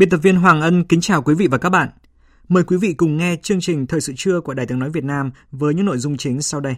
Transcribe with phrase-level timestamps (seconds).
[0.00, 1.88] Biên tập viên Hoàng Ân kính chào quý vị và các bạn.
[2.48, 5.04] Mời quý vị cùng nghe chương trình Thời sự trưa của Đài tiếng nói Việt
[5.04, 6.74] Nam với những nội dung chính sau đây.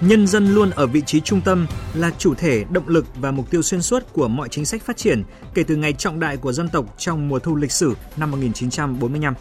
[0.00, 3.50] Nhân dân luôn ở vị trí trung tâm là chủ thể, động lực và mục
[3.50, 5.22] tiêu xuyên suốt của mọi chính sách phát triển
[5.54, 9.34] kể từ ngày trọng đại của dân tộc trong mùa thu lịch sử năm 1945.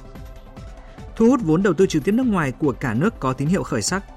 [1.16, 3.64] Thu hút vốn đầu tư trực tiếp nước ngoài của cả nước có tín hiệu
[3.64, 4.04] khởi sắc–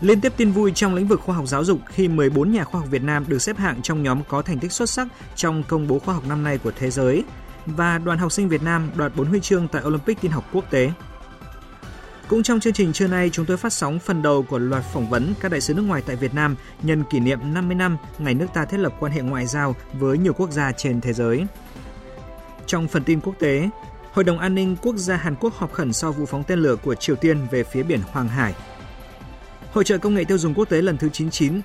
[0.00, 2.80] Liên tiếp tin vui trong lĩnh vực khoa học giáo dục khi 14 nhà khoa
[2.80, 5.88] học Việt Nam được xếp hạng trong nhóm có thành tích xuất sắc trong công
[5.88, 7.24] bố khoa học năm nay của thế giới
[7.66, 10.70] và đoàn học sinh Việt Nam đoạt 4 huy chương tại Olympic tin học quốc
[10.70, 10.92] tế.
[12.28, 15.10] Cũng trong chương trình trưa nay, chúng tôi phát sóng phần đầu của loạt phỏng
[15.10, 18.34] vấn các đại sứ nước ngoài tại Việt Nam nhân kỷ niệm 50 năm ngày
[18.34, 21.46] nước ta thiết lập quan hệ ngoại giao với nhiều quốc gia trên thế giới.
[22.66, 23.68] Trong phần tin quốc tế,
[24.12, 26.76] Hội đồng An ninh Quốc gia Hàn Quốc họp khẩn sau vụ phóng tên lửa
[26.76, 28.54] của Triều Tiên về phía biển Hoàng Hải
[29.72, 31.60] Hội trợ công nghệ tiêu dùng quốc tế lần thứ 99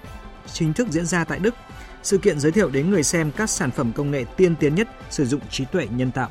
[0.54, 1.56] chính thức diễn ra tại Đức.
[2.04, 4.88] Sự kiện giới thiệu đến người xem các sản phẩm công nghệ tiên tiến nhất
[5.10, 6.30] sử dụng trí tuệ nhân tạo.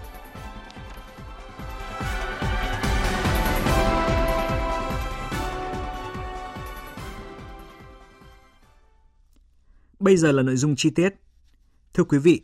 [9.98, 11.14] Bây giờ là nội dung chi tiết.
[11.94, 12.40] Thưa quý vị,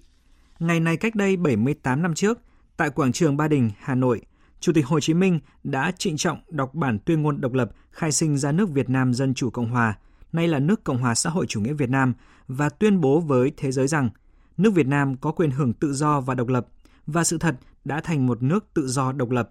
[0.59, 2.39] ngày này cách đây 78 năm trước,
[2.77, 4.21] tại quảng trường Ba Đình, Hà Nội,
[4.61, 8.13] Chủ tịch Hồ Chí Minh đã trịnh trọng đọc bản tuyên ngôn độc lập khai
[8.13, 9.99] sinh ra nước Việt Nam Dân Chủ Cộng Hòa,
[10.33, 12.15] nay là nước Cộng hòa xã hội chủ nghĩa Việt Nam
[12.49, 14.11] và tuyên bố với thế giới rằng
[14.57, 16.67] nước Việt Nam có quyền hưởng tự do và độc lập
[17.07, 19.51] và sự thật đã thành một nước tự do độc lập.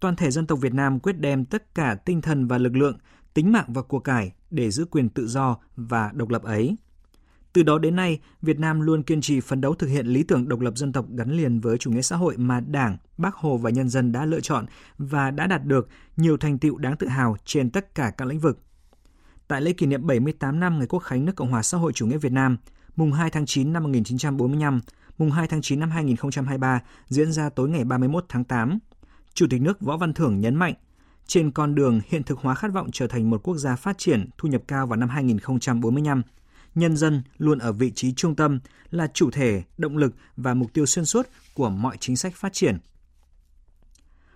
[0.00, 2.98] Toàn thể dân tộc Việt Nam quyết đem tất cả tinh thần và lực lượng,
[3.34, 6.76] tính mạng và của cải để giữ quyền tự do và độc lập ấy.
[7.52, 10.48] Từ đó đến nay, Việt Nam luôn kiên trì phấn đấu thực hiện lý tưởng
[10.48, 13.56] độc lập dân tộc gắn liền với chủ nghĩa xã hội mà Đảng, Bác Hồ
[13.56, 14.66] và nhân dân đã lựa chọn
[14.98, 18.38] và đã đạt được nhiều thành tựu đáng tự hào trên tất cả các lĩnh
[18.38, 18.58] vực.
[19.48, 22.06] Tại lễ kỷ niệm 78 năm ngày Quốc khánh nước Cộng hòa xã hội chủ
[22.06, 22.56] nghĩa Việt Nam,
[22.96, 24.80] mùng 2 tháng 9 năm 1945,
[25.18, 28.78] mùng 2 tháng 9 năm 2023 diễn ra tối ngày 31 tháng 8.
[29.34, 30.74] Chủ tịch nước Võ Văn Thưởng nhấn mạnh,
[31.26, 34.30] trên con đường hiện thực hóa khát vọng trở thành một quốc gia phát triển,
[34.38, 36.22] thu nhập cao vào năm 2045,
[36.74, 38.60] nhân dân luôn ở vị trí trung tâm,
[38.90, 42.52] là chủ thể, động lực và mục tiêu xuyên suốt của mọi chính sách phát
[42.52, 42.78] triển.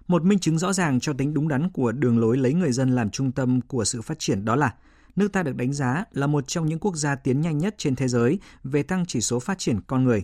[0.07, 2.95] Một minh chứng rõ ràng cho tính đúng đắn của đường lối lấy người dân
[2.95, 4.75] làm trung tâm của sự phát triển đó là
[5.17, 7.97] nước ta được đánh giá là một trong những quốc gia tiến nhanh nhất trên
[7.97, 10.23] thế giới về tăng chỉ số phát triển con người.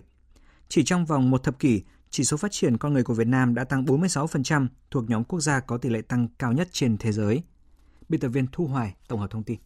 [0.69, 3.55] Chỉ trong vòng một thập kỷ, chỉ số phát triển con người của Việt Nam
[3.55, 7.11] đã tăng 46%, thuộc nhóm quốc gia có tỷ lệ tăng cao nhất trên thế
[7.11, 7.43] giới.
[8.09, 9.59] Biên tập viên Thu Hoài tổng hợp thông tin.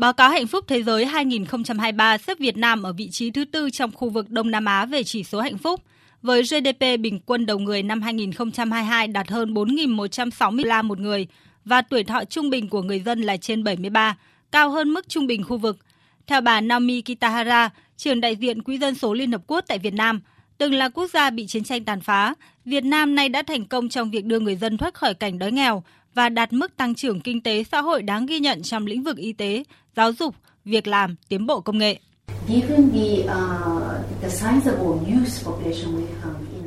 [0.00, 3.70] Báo cáo Hạnh phúc Thế giới 2023 xếp Việt Nam ở vị trí thứ tư
[3.70, 5.80] trong khu vực Đông Nam Á về chỉ số hạnh phúc,
[6.22, 11.26] với GDP bình quân đầu người năm 2022 đạt hơn 4.160 la một người
[11.64, 14.16] và tuổi thọ trung bình của người dân là trên 73,
[14.52, 15.78] cao hơn mức trung bình khu vực.
[16.26, 19.94] Theo bà Naomi Kitahara, trưởng đại diện Quỹ dân số Liên Hợp Quốc tại Việt
[19.94, 20.20] Nam,
[20.58, 22.34] từng là quốc gia bị chiến tranh tàn phá,
[22.64, 25.52] Việt Nam nay đã thành công trong việc đưa người dân thoát khỏi cảnh đói
[25.52, 25.82] nghèo
[26.14, 29.16] và đạt mức tăng trưởng kinh tế xã hội đáng ghi nhận trong lĩnh vực
[29.16, 29.64] y tế,
[29.96, 30.34] giáo dục,
[30.64, 31.98] việc làm, tiến bộ công nghệ.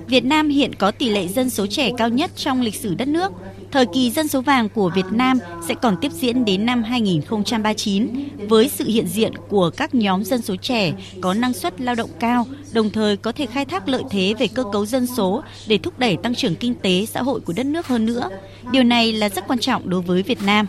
[0.08, 3.08] Việt Nam hiện có tỷ lệ dân số trẻ cao nhất trong lịch sử đất
[3.08, 3.32] nước.
[3.74, 8.10] Thời kỳ dân số vàng của Việt Nam sẽ còn tiếp diễn đến năm 2039
[8.50, 12.10] với sự hiện diện của các nhóm dân số trẻ có năng suất lao động
[12.20, 15.78] cao, đồng thời có thể khai thác lợi thế về cơ cấu dân số để
[15.78, 18.30] thúc đẩy tăng trưởng kinh tế xã hội của đất nước hơn nữa.
[18.72, 20.66] Điều này là rất quan trọng đối với Việt Nam.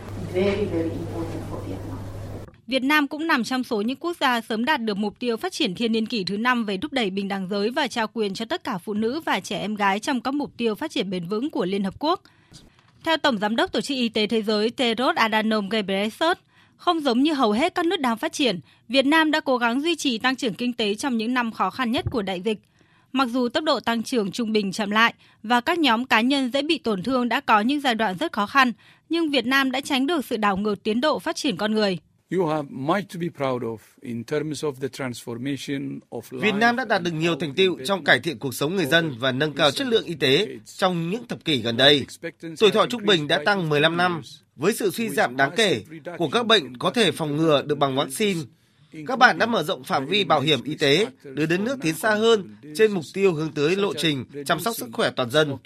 [2.67, 5.53] Việt Nam cũng nằm trong số những quốc gia sớm đạt được mục tiêu phát
[5.53, 8.33] triển thiên niên kỷ thứ năm về thúc đẩy bình đẳng giới và trao quyền
[8.33, 11.09] cho tất cả phụ nữ và trẻ em gái trong các mục tiêu phát triển
[11.09, 12.21] bền vững của Liên Hợp Quốc.
[13.05, 16.37] Theo Tổng Giám đốc Tổ chức Y tế Thế giới Tedros Adhanom Ghebreyesus,
[16.77, 19.81] không giống như hầu hết các nước đang phát triển, Việt Nam đã cố gắng
[19.81, 22.57] duy trì tăng trưởng kinh tế trong những năm khó khăn nhất của đại dịch.
[23.11, 25.13] Mặc dù tốc độ tăng trưởng trung bình chậm lại
[25.43, 28.31] và các nhóm cá nhân dễ bị tổn thương đã có những giai đoạn rất
[28.31, 28.71] khó khăn,
[29.09, 31.97] nhưng Việt Nam đã tránh được sự đảo ngược tiến độ phát triển con người.
[36.31, 39.15] Việt Nam đã đạt được nhiều thành tựu trong cải thiện cuộc sống người dân
[39.19, 42.05] và nâng cao chất lượng y tế trong những thập kỷ gần đây.
[42.59, 44.21] Tuổi thọ trung bình đã tăng 15 năm,
[44.55, 45.83] với sự suy giảm đáng kể
[46.17, 48.41] của các bệnh có thể phòng ngừa được bằng vaccine.
[49.07, 51.95] Các bạn đã mở rộng phạm vi bảo hiểm y tế, đưa đến nước tiến
[51.95, 55.57] xa hơn trên mục tiêu hướng tới lộ trình chăm sóc sức khỏe toàn dân.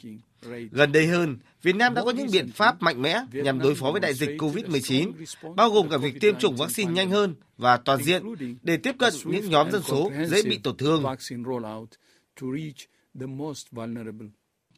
[0.71, 3.91] Gần đây hơn, Việt Nam đã có những biện pháp mạnh mẽ nhằm đối phó
[3.91, 5.11] với đại dịch COVID-19,
[5.55, 8.23] bao gồm cả việc tiêm chủng vaccine nhanh hơn và toàn diện
[8.63, 11.03] để tiếp cận những nhóm dân số dễ bị tổn thương.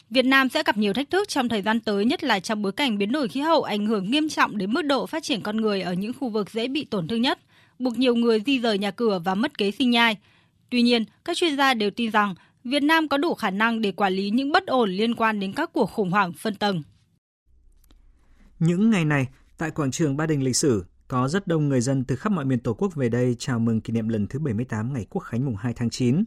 [0.09, 2.71] Việt Nam sẽ gặp nhiều thách thức trong thời gian tới, nhất là trong bối
[2.71, 5.57] cảnh biến đổi khí hậu ảnh hưởng nghiêm trọng đến mức độ phát triển con
[5.57, 7.39] người ở những khu vực dễ bị tổn thương nhất,
[7.79, 10.17] buộc nhiều người di rời nhà cửa và mất kế sinh nhai.
[10.69, 13.91] Tuy nhiên, các chuyên gia đều tin rằng Việt Nam có đủ khả năng để
[13.91, 16.83] quản lý những bất ổn liên quan đến các cuộc khủng hoảng phân tầng.
[18.59, 19.27] Những ngày này,
[19.57, 22.45] tại quảng trường Ba Đình lịch sử, có rất đông người dân từ khắp mọi
[22.45, 25.45] miền Tổ quốc về đây chào mừng kỷ niệm lần thứ 78 ngày Quốc khánh
[25.45, 26.23] mùng 2 tháng 9.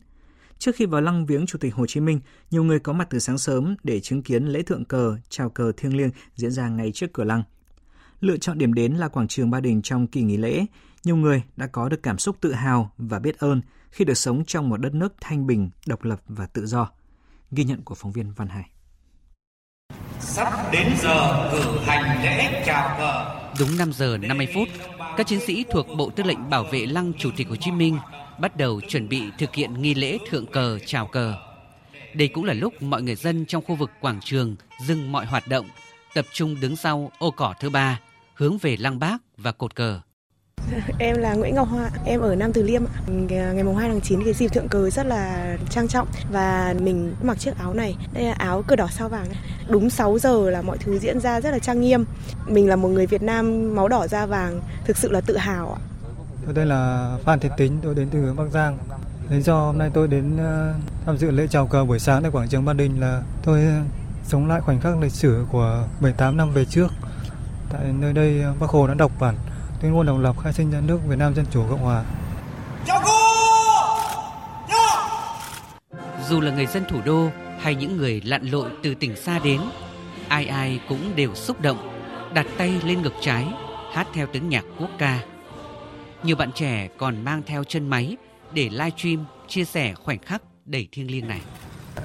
[0.59, 2.21] Trước khi vào lăng viếng Chủ tịch Hồ Chí Minh,
[2.51, 5.73] nhiều người có mặt từ sáng sớm để chứng kiến lễ thượng cờ, chào cờ
[5.77, 7.43] thiêng liêng diễn ra ngay trước cửa lăng.
[8.21, 10.67] Lựa chọn điểm đến là quảng trường Ba Đình trong kỳ nghỉ lễ,
[11.05, 13.61] nhiều người đã có được cảm xúc tự hào và biết ơn
[13.95, 16.91] khi được sống trong một đất nước thanh bình, độc lập và tự do.
[17.51, 18.71] Ghi nhận của phóng viên Văn Hải.
[20.21, 23.41] Sắp đến giờ cử hành lễ chào cờ.
[23.61, 24.69] Đúng 5 giờ 50 phút,
[25.17, 27.99] các chiến sĩ thuộc Bộ Tư lệnh Bảo vệ Lăng Chủ tịch Hồ Chí Minh
[28.41, 31.35] bắt đầu chuẩn bị thực hiện nghi lễ thượng cờ chào cờ.
[32.15, 34.57] Đây cũng là lúc mọi người dân trong khu vực quảng trường
[34.87, 35.67] dừng mọi hoạt động,
[36.15, 38.01] tập trung đứng sau ô cỏ thứ ba,
[38.35, 40.01] hướng về lăng bác và cột cờ.
[40.99, 42.85] Em là Nguyễn Ngọc Hoa, em ở Nam Từ Liêm.
[43.07, 46.75] Ờ, ngày mùng 2 tháng 9 cái dịp thượng cờ rất là trang trọng và
[46.81, 47.97] mình mặc chiếc áo này.
[48.13, 49.27] Đây là áo cờ đỏ sao vàng.
[49.69, 52.05] Đúng 6 giờ là mọi thứ diễn ra rất là trang nghiêm.
[52.47, 55.73] Mình là một người Việt Nam máu đỏ da vàng, thực sự là tự hào
[55.73, 55.81] ạ.
[56.45, 58.79] Tôi đây là Phan Thiện Tính, tôi đến từ hướng Bắc Giang.
[59.31, 60.75] Lý do hôm nay tôi đến ờ,
[61.07, 63.81] tham dự lễ chào cờ buổi sáng tại quảng trường Ba Đình là tôi ờ,
[64.25, 66.89] sống lại khoảnh khắc lịch sử của 18 năm về trước.
[67.73, 69.35] Tại nơi đây Bác Hồ đã đọc bản
[69.85, 72.05] tuyên ngôn độc lập khai sinh ra nước Việt Nam Dân Chủ Cộng Hòa.
[76.29, 77.29] Dù là người dân thủ đô
[77.61, 79.61] hay những người lặn lội từ tỉnh xa đến,
[80.29, 82.05] ai ai cũng đều xúc động,
[82.35, 83.49] đặt tay lên ngực trái,
[83.93, 85.21] hát theo tiếng nhạc quốc ca.
[86.23, 88.17] Nhiều bạn trẻ còn mang theo chân máy
[88.53, 91.41] để live stream chia sẻ khoảnh khắc đầy thiêng liêng này.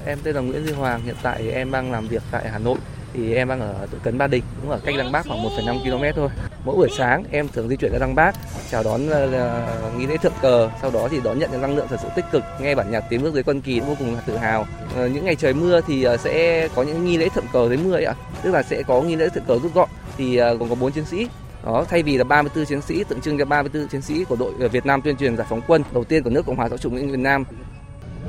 [0.06, 2.78] Em tên là Nguyễn Duy Hoàng, hiện tại em đang làm việc tại Hà Nội
[3.14, 5.80] thì em đang ở tự cấn Ba Đình, cũng ở cách Lăng Bác khoảng 1,5
[5.84, 6.30] km thôi.
[6.66, 8.36] Mỗi buổi sáng em thường di chuyển ra Lăng Bác,
[8.72, 11.88] chào đón uh, nghi lễ thượng cờ, sau đó thì đón nhận những năng lượng
[11.90, 14.22] thật sự tích cực, nghe bản nhạc tiếng nước dưới quân kỳ vô cùng là
[14.22, 14.62] tự hào.
[14.62, 17.78] Uh, những ngày trời mưa thì uh, sẽ có những nghi lễ thượng cờ dưới
[17.78, 18.14] mưa ấy ạ,
[18.44, 20.92] tức là sẽ có nghi lễ thượng cờ rút gọn thì uh, gồm có bốn
[20.92, 21.28] chiến sĩ
[21.66, 24.70] đó thay vì là 34 chiến sĩ tượng trưng cho 34 chiến sĩ của đội
[24.70, 26.90] Việt Nam tuyên truyền giải phóng quân đầu tiên của nước Cộng hòa xã chủ
[26.90, 27.44] nghĩa Việt Nam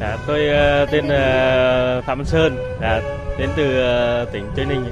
[0.00, 3.00] Dạ, tôi ờ, tên là Phạm Văn Sơn, dạ,
[3.38, 4.84] đến từ ờ, tỉnh Tây Ninh.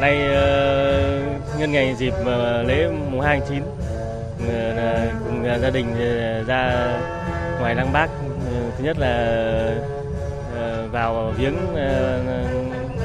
[0.00, 0.18] Nay
[1.58, 2.14] nhân ngày dịp
[2.66, 3.62] lễ mùng 2 tháng 9
[5.24, 5.86] cùng gia đình
[6.46, 6.88] ra
[7.60, 8.08] ngoài Lăng Bác.
[8.78, 9.74] Thứ nhất là
[10.92, 11.56] vào viếng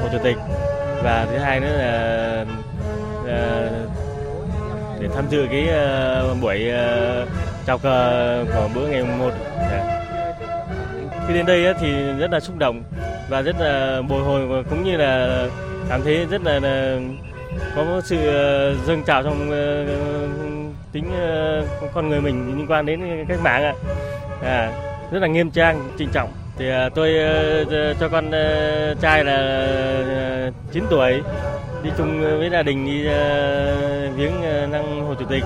[0.01, 0.37] Hồ Chủ tịch
[1.03, 2.45] và thứ hai nữa là
[4.99, 5.67] để tham dự cái
[6.41, 6.71] buổi
[7.65, 9.31] chào cờ của bữa ngày 1
[9.71, 9.98] dạ
[11.29, 12.83] khi đến đây thì rất là xúc động
[13.29, 15.45] và rất là bồi hồi cũng như là
[15.89, 16.59] cảm thấy rất là,
[17.75, 19.85] có sự ờ, dâng trào trong ờ,
[20.91, 23.73] tính ờ, con người mình liên quan đến cách mạng ạ.
[24.43, 24.71] À,
[25.11, 26.29] rất là nghiêm trang trinh trọng.
[26.57, 27.13] Thì tôi
[27.99, 28.31] cho con
[29.01, 31.21] trai là 9 tuổi
[31.83, 33.03] đi chung với gia đình đi
[34.15, 35.43] viếng lăng hồ chủ tịch.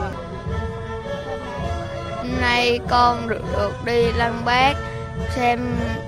[2.41, 4.73] Nay con được, được đi lăng bác
[5.35, 5.59] xem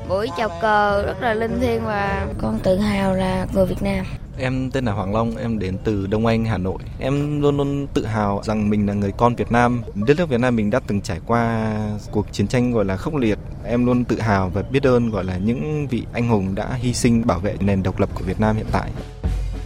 [0.09, 4.05] buổi chào cờ rất là linh thiêng và con tự hào là người Việt Nam.
[4.37, 6.77] Em tên là Hoàng Long, em đến từ Đông Anh, Hà Nội.
[6.99, 9.81] Em luôn luôn tự hào rằng mình là người con Việt Nam.
[10.07, 11.73] Đất nước Việt Nam mình đã từng trải qua
[12.11, 13.39] cuộc chiến tranh gọi là khốc liệt.
[13.65, 16.93] Em luôn tự hào và biết ơn gọi là những vị anh hùng đã hy
[16.93, 18.89] sinh bảo vệ nền độc lập của Việt Nam hiện tại.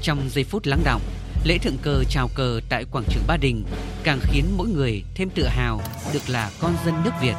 [0.01, 1.01] Trong giây phút lắng động,
[1.43, 3.63] lễ thượng cờ chào cờ tại quảng trường Ba Đình
[4.03, 5.81] càng khiến mỗi người thêm tự hào
[6.13, 7.35] được là con dân nước Việt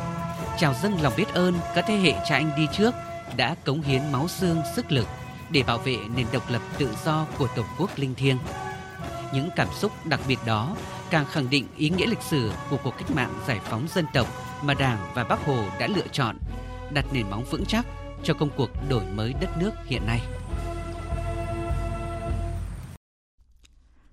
[0.60, 2.94] chào dâng lòng biết ơn các thế hệ cha anh đi trước
[3.36, 5.06] đã cống hiến máu xương sức lực
[5.50, 8.38] để bảo vệ nền độc lập tự do của Tổ quốc linh thiêng.
[9.34, 10.76] Những cảm xúc đặc biệt đó
[11.10, 14.26] càng khẳng định ý nghĩa lịch sử của cuộc cách mạng giải phóng dân tộc
[14.62, 16.36] mà Đảng và Bác Hồ đã lựa chọn,
[16.92, 17.86] đặt nền móng vững chắc
[18.22, 20.20] cho công cuộc đổi mới đất nước hiện nay.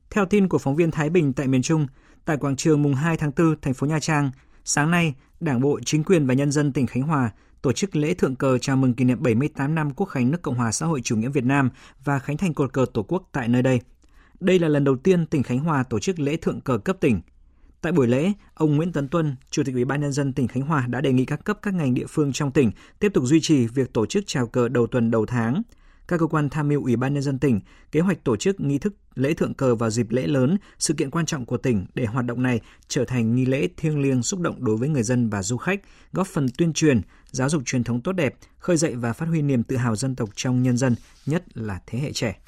[0.10, 1.88] Theo tin của phóng viên Thái Bình tại miền Trung,
[2.26, 4.32] tại quảng trường mùng 2 tháng 4, thành phố Nha Trang,
[4.64, 8.14] sáng nay, Đảng bộ, chính quyền và nhân dân tỉnh Khánh Hòa tổ chức lễ
[8.14, 11.02] thượng cờ chào mừng kỷ niệm 78 năm Quốc khánh nước Cộng hòa xã hội
[11.04, 11.70] chủ nghĩa Việt Nam
[12.04, 13.82] và khánh thành cột cờ Tổ quốc tại nơi đây.
[14.40, 17.22] Đây là lần đầu tiên tỉnh Khánh Hòa tổ chức lễ thượng cờ cấp tỉnh.
[17.82, 20.64] Tại buổi lễ, ông Nguyễn Tấn Tuân, Chủ tịch Ủy ban nhân dân tỉnh Khánh
[20.64, 23.42] Hòa đã đề nghị các cấp các ngành địa phương trong tỉnh tiếp tục duy
[23.42, 25.62] trì việc tổ chức chào cờ đầu tuần đầu tháng,
[26.08, 27.60] các cơ quan tham mưu Ủy ban nhân dân tỉnh
[27.92, 31.12] kế hoạch tổ chức nghi thức lễ thượng cờ vào dịp lễ lớn, sự kiện
[31.12, 34.40] quan trọng của tỉnh để hoạt động này trở thành nghi lễ thiêng liêng xúc
[34.40, 35.82] động đối với người dân và du khách,
[36.14, 39.42] góp phần tuyên truyền, giáo dục truyền thống tốt đẹp, khơi dậy và phát huy
[39.42, 40.96] niềm tự hào dân tộc trong nhân dân,
[41.26, 42.40] nhất là thế hệ trẻ.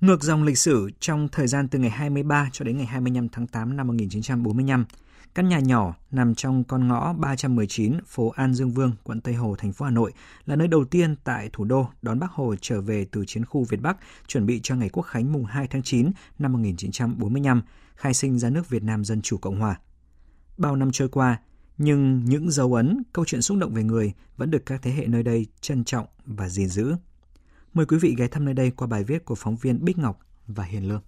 [0.00, 3.46] Ngược dòng lịch sử trong thời gian từ ngày 23 cho đến ngày 25 tháng
[3.46, 4.84] 8 năm 1945,
[5.36, 9.54] Căn nhà nhỏ nằm trong con ngõ 319 phố An Dương Vương, quận Tây Hồ,
[9.58, 10.12] thành phố Hà Nội
[10.46, 13.64] là nơi đầu tiên tại thủ đô đón Bác Hồ trở về từ chiến khu
[13.64, 17.62] Việt Bắc, chuẩn bị cho ngày Quốc khánh mùng 2 tháng 9 năm 1945,
[17.94, 19.80] khai sinh ra nước Việt Nam Dân Chủ Cộng Hòa.
[20.58, 21.40] Bao năm trôi qua,
[21.78, 25.06] nhưng những dấu ấn, câu chuyện xúc động về người vẫn được các thế hệ
[25.06, 26.94] nơi đây trân trọng và gìn giữ.
[27.74, 30.18] Mời quý vị ghé thăm nơi đây qua bài viết của phóng viên Bích Ngọc
[30.46, 31.02] và Hiền Lương.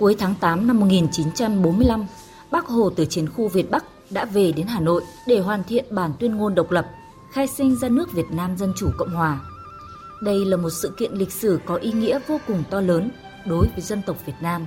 [0.00, 2.06] Cuối tháng 8 năm 1945,
[2.50, 5.84] Bác Hồ từ chiến khu Việt Bắc đã về đến Hà Nội để hoàn thiện
[5.90, 6.86] bản tuyên ngôn độc lập,
[7.32, 9.40] khai sinh ra nước Việt Nam Dân Chủ Cộng Hòa.
[10.22, 13.10] Đây là một sự kiện lịch sử có ý nghĩa vô cùng to lớn
[13.46, 14.66] đối với dân tộc Việt Nam.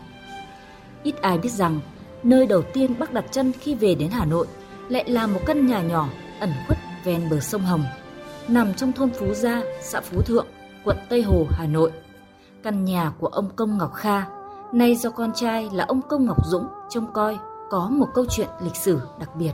[1.03, 1.79] Ít ai biết rằng,
[2.23, 4.47] nơi đầu tiên bác đặt chân khi về đến Hà Nội
[4.89, 6.09] lại là một căn nhà nhỏ
[6.39, 7.83] ẩn khuất ven bờ sông Hồng,
[8.47, 10.47] nằm trong thôn Phú Gia, xã Phú Thượng,
[10.83, 11.91] quận Tây Hồ, Hà Nội.
[12.63, 14.25] Căn nhà của ông Công Ngọc Kha,
[14.73, 17.37] Nay do con trai là ông Công Ngọc Dũng trông coi
[17.69, 19.51] có một câu chuyện lịch sử đặc biệt.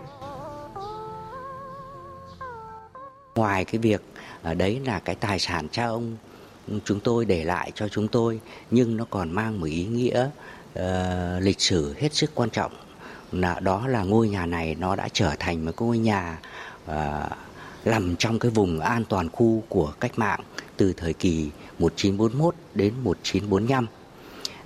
[3.36, 4.02] Ngoài cái việc
[4.42, 6.18] ở đấy là cái tài sản cha ông
[6.68, 8.40] ừ, chúng tôi để lại cho chúng tôi
[8.72, 10.30] nhưng nó còn mang một ý nghĩa
[10.80, 10.84] uh,
[11.42, 12.72] lịch sử hết sức quan trọng
[13.32, 16.40] là đó là ngôi nhà này nó đã trở thành một ngôi nhà
[16.86, 16.94] uh,
[17.86, 20.40] nằm trong cái vùng an toàn khu của cách mạng
[20.78, 21.50] từ thời kỳ
[21.80, 23.88] 1941 đến 1945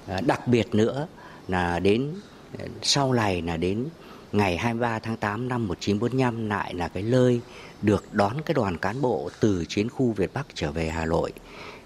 [0.07, 1.07] À, đặc biệt nữa
[1.47, 2.13] là đến
[2.57, 3.85] ờ, sau này là đến
[4.31, 7.41] ngày 23 tháng 8 năm 1945 lại là cái nơi
[7.81, 11.33] được đón cái đoàn cán bộ từ chiến khu Việt Bắc trở về Hà Nội.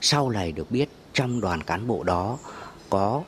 [0.02, 2.38] Sau này được biết trong đoàn cán bộ đó
[2.90, 3.24] có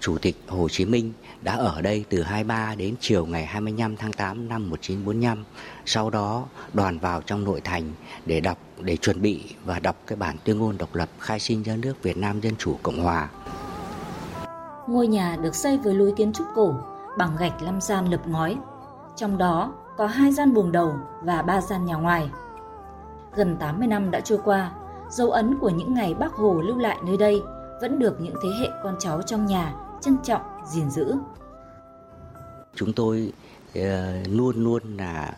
[0.00, 1.12] Chủ tịch Hồ Chí Minh
[1.42, 5.44] đã ở đây từ 23 đến chiều ngày 25 tháng 8 năm 1945.
[5.86, 7.92] Sau đó đoàn vào trong nội thành
[8.26, 11.62] để đọc, để chuẩn bị và đọc cái bản tuyên ngôn độc lập khai sinh
[11.62, 13.28] ra nước Việt Nam Dân Chủ Cộng Hòa.
[14.86, 16.74] Ngôi nhà được xây với lối kiến trúc cổ
[17.18, 18.58] bằng gạch lăm gian lợp ngói.
[19.16, 22.30] Trong đó có hai gian buồng đầu và ba gian nhà ngoài.
[23.36, 24.72] Gần 80 năm đã trôi qua,
[25.10, 27.42] dấu ấn của những ngày Bác Hồ lưu lại nơi đây
[27.80, 31.14] vẫn được những thế hệ con cháu trong nhà trân trọng, gìn giữ.
[32.74, 33.32] Chúng tôi
[33.74, 35.36] ờ, luôn luôn là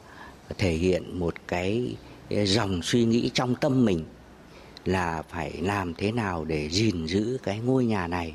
[0.58, 1.96] thể hiện một cái
[2.30, 4.04] ờ, dòng suy nghĩ trong tâm mình
[4.84, 8.34] là phải làm thế nào để gìn giữ cái ngôi nhà này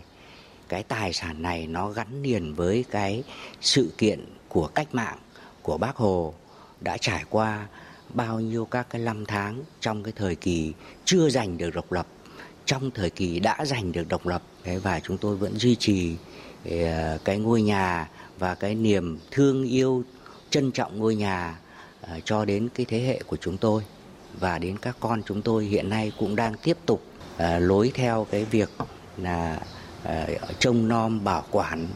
[0.71, 3.23] cái tài sản này nó gắn liền với cái
[3.61, 5.17] sự kiện của cách mạng
[5.61, 6.33] của bác hồ
[6.81, 7.67] đã trải qua
[8.13, 10.73] bao nhiêu các cái năm tháng trong cái thời kỳ
[11.05, 12.07] chưa giành được độc lập,
[12.65, 14.41] trong thời kỳ đã giành được độc lập.
[14.83, 16.15] Và chúng tôi vẫn duy trì
[16.69, 18.09] ờ, cái ngôi nhà
[18.39, 20.03] và cái niềm thương yêu,
[20.49, 21.59] trân trọng ngôi nhà
[22.01, 23.83] ờ, cho đến cái thế hệ của chúng tôi.
[24.39, 27.03] Và đến các con chúng tôi hiện nay cũng đang tiếp tục
[27.37, 28.69] ờ, lối theo cái việc
[29.17, 29.59] là
[30.03, 30.25] Ờ,
[30.59, 31.87] trông nom bảo quản.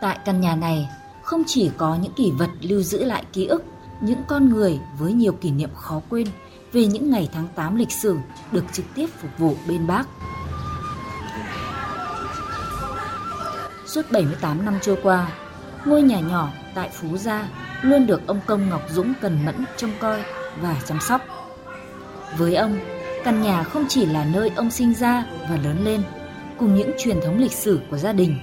[0.00, 0.88] Tại căn nhà này
[1.22, 3.64] không chỉ có những kỷ vật lưu giữ lại ký ức,
[4.00, 6.26] những con người với nhiều kỷ niệm khó quên
[6.72, 8.16] về những ngày tháng 8 lịch sử
[8.52, 10.08] được trực tiếp phục vụ bên bác.
[13.86, 15.32] Suốt 78 năm trôi qua,
[15.84, 17.48] ngôi nhà nhỏ tại Phú Gia
[17.82, 20.22] luôn được ông Công Ngọc Dũng cần mẫn trông coi
[20.60, 21.22] và chăm sóc.
[22.38, 22.78] Với ông,
[23.24, 26.02] căn nhà không chỉ là nơi ông sinh ra và lớn lên–
[26.58, 28.38] cùng những truyền thống lịch sử của gia đình,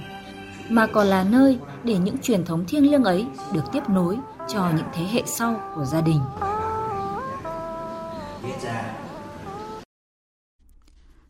[0.68, 4.18] mà còn là nơi để những truyền thống thiêng liêng ấy được tiếp nối
[4.48, 6.20] cho những thế hệ sau của gia đình.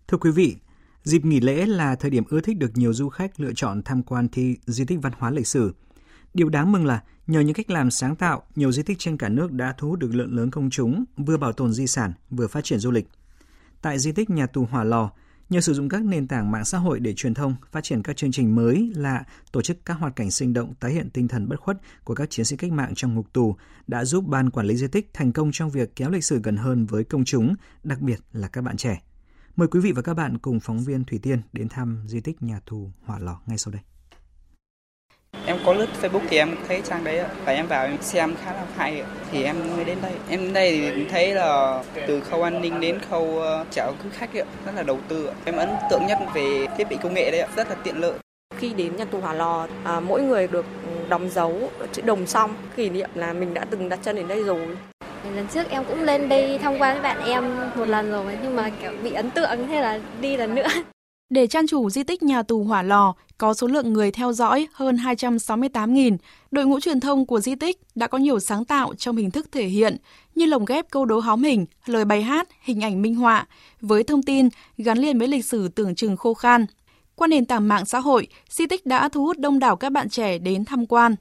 [0.08, 0.56] Thưa quý vị,
[1.02, 4.02] dịp nghỉ lễ là thời điểm ưa thích được nhiều du khách lựa chọn tham
[4.02, 5.74] quan thi di tích văn hóa lịch sử.
[6.34, 9.28] Điều đáng mừng là nhờ những cách làm sáng tạo, nhiều di tích trên cả
[9.28, 12.46] nước đã thu hút được lượng lớn công chúng, vừa bảo tồn di sản, vừa
[12.46, 13.08] phát triển du lịch.
[13.82, 15.10] Tại di tích nhà tù Hỏa Lò,
[15.50, 18.16] Nhờ sử dụng các nền tảng mạng xã hội để truyền thông, phát triển các
[18.16, 21.48] chương trình mới lạ, tổ chức các hoạt cảnh sinh động tái hiện tinh thần
[21.48, 24.66] bất khuất của các chiến sĩ cách mạng trong ngục tù đã giúp ban quản
[24.66, 27.54] lý di tích thành công trong việc kéo lịch sử gần hơn với công chúng,
[27.84, 29.02] đặc biệt là các bạn trẻ.
[29.56, 32.42] Mời quý vị và các bạn cùng phóng viên Thủy Tiên đến thăm di tích
[32.42, 33.82] nhà tù Hỏa Lò ngay sau đây.
[35.46, 38.52] Em có lướt Facebook thì em thấy trang đấy và em vào em xem khá
[38.52, 39.02] là hay
[39.32, 40.12] thì em mới đến đây.
[40.30, 44.08] Em đến đây thì thấy là từ khâu an ninh đến khâu ờ, chào cứ
[44.12, 45.30] khách rất là đầu tư.
[45.44, 48.12] Em ấn tượng nhất về thiết bị công nghệ đấy rất là tiện lợi.
[48.58, 50.64] Khi đến nhà tù Hỏa Lò, à, mỗi người được
[51.08, 54.44] đóng dấu chữ đồng xong kỷ niệm là mình đã từng đặt chân đến đây
[54.44, 54.76] rồi.
[55.34, 58.56] Lần trước em cũng lên đây tham quan với bạn em một lần rồi nhưng
[58.56, 60.68] mà kiểu bị ấn tượng thế là đi lần nữa.
[61.30, 64.68] Để trang chủ di tích nhà tù Hỏa Lò có số lượng người theo dõi
[64.72, 66.16] hơn 268.000,
[66.50, 69.52] đội ngũ truyền thông của di tích đã có nhiều sáng tạo trong hình thức
[69.52, 69.96] thể hiện
[70.34, 73.46] như lồng ghép câu đố hóm hình, lời bài hát, hình ảnh minh họa
[73.80, 76.66] với thông tin gắn liền với lịch sử tưởng chừng khô khan.
[77.14, 80.08] Qua nền tảng mạng xã hội, di tích đã thu hút đông đảo các bạn
[80.08, 81.14] trẻ đến tham quan.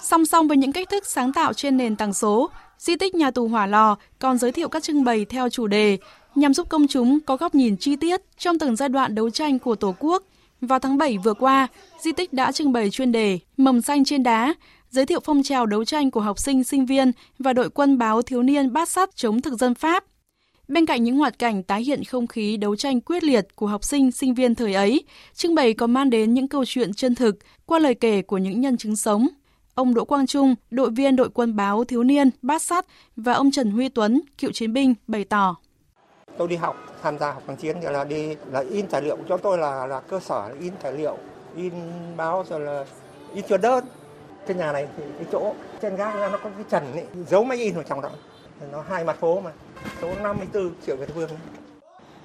[0.00, 3.30] Song song với những cách thức sáng tạo trên nền tảng số, di tích nhà
[3.30, 5.98] tù Hỏa Lò còn giới thiệu các trưng bày theo chủ đề
[6.34, 9.58] nhằm giúp công chúng có góc nhìn chi tiết trong từng giai đoạn đấu tranh
[9.58, 10.22] của Tổ quốc.
[10.60, 11.68] Vào tháng 7 vừa qua,
[12.00, 14.54] di tích đã trưng bày chuyên đề Mầm xanh trên đá,
[14.90, 18.22] giới thiệu phong trào đấu tranh của học sinh, sinh viên và đội quân báo
[18.22, 20.04] thiếu niên bát sắt chống thực dân Pháp.
[20.68, 23.84] Bên cạnh những hoạt cảnh tái hiện không khí đấu tranh quyết liệt của học
[23.84, 25.04] sinh, sinh viên thời ấy,
[25.34, 28.60] trưng bày còn mang đến những câu chuyện chân thực qua lời kể của những
[28.60, 29.28] nhân chứng sống.
[29.78, 33.50] Ông Đỗ Quang Trung, đội viên đội quân báo thiếu niên Bát Sắt và ông
[33.50, 35.56] Trần Huy Tuấn, cựu chiến binh bày tỏ.
[36.38, 39.36] Tôi đi học, tham gia học kháng chiến là đi là in tài liệu cho
[39.36, 41.18] tôi là là cơ sở là in tài liệu,
[41.56, 41.72] in
[42.16, 42.84] báo rồi là
[43.34, 43.84] in truyền đơn.
[44.46, 47.58] Cái nhà này thì cái chỗ trên gác nó có cái trần ấy, giấu máy
[47.58, 48.10] in vào trong đó.
[48.72, 49.50] Nó hai mặt phố mà,
[50.02, 51.30] số 54 triệu Việt Vương.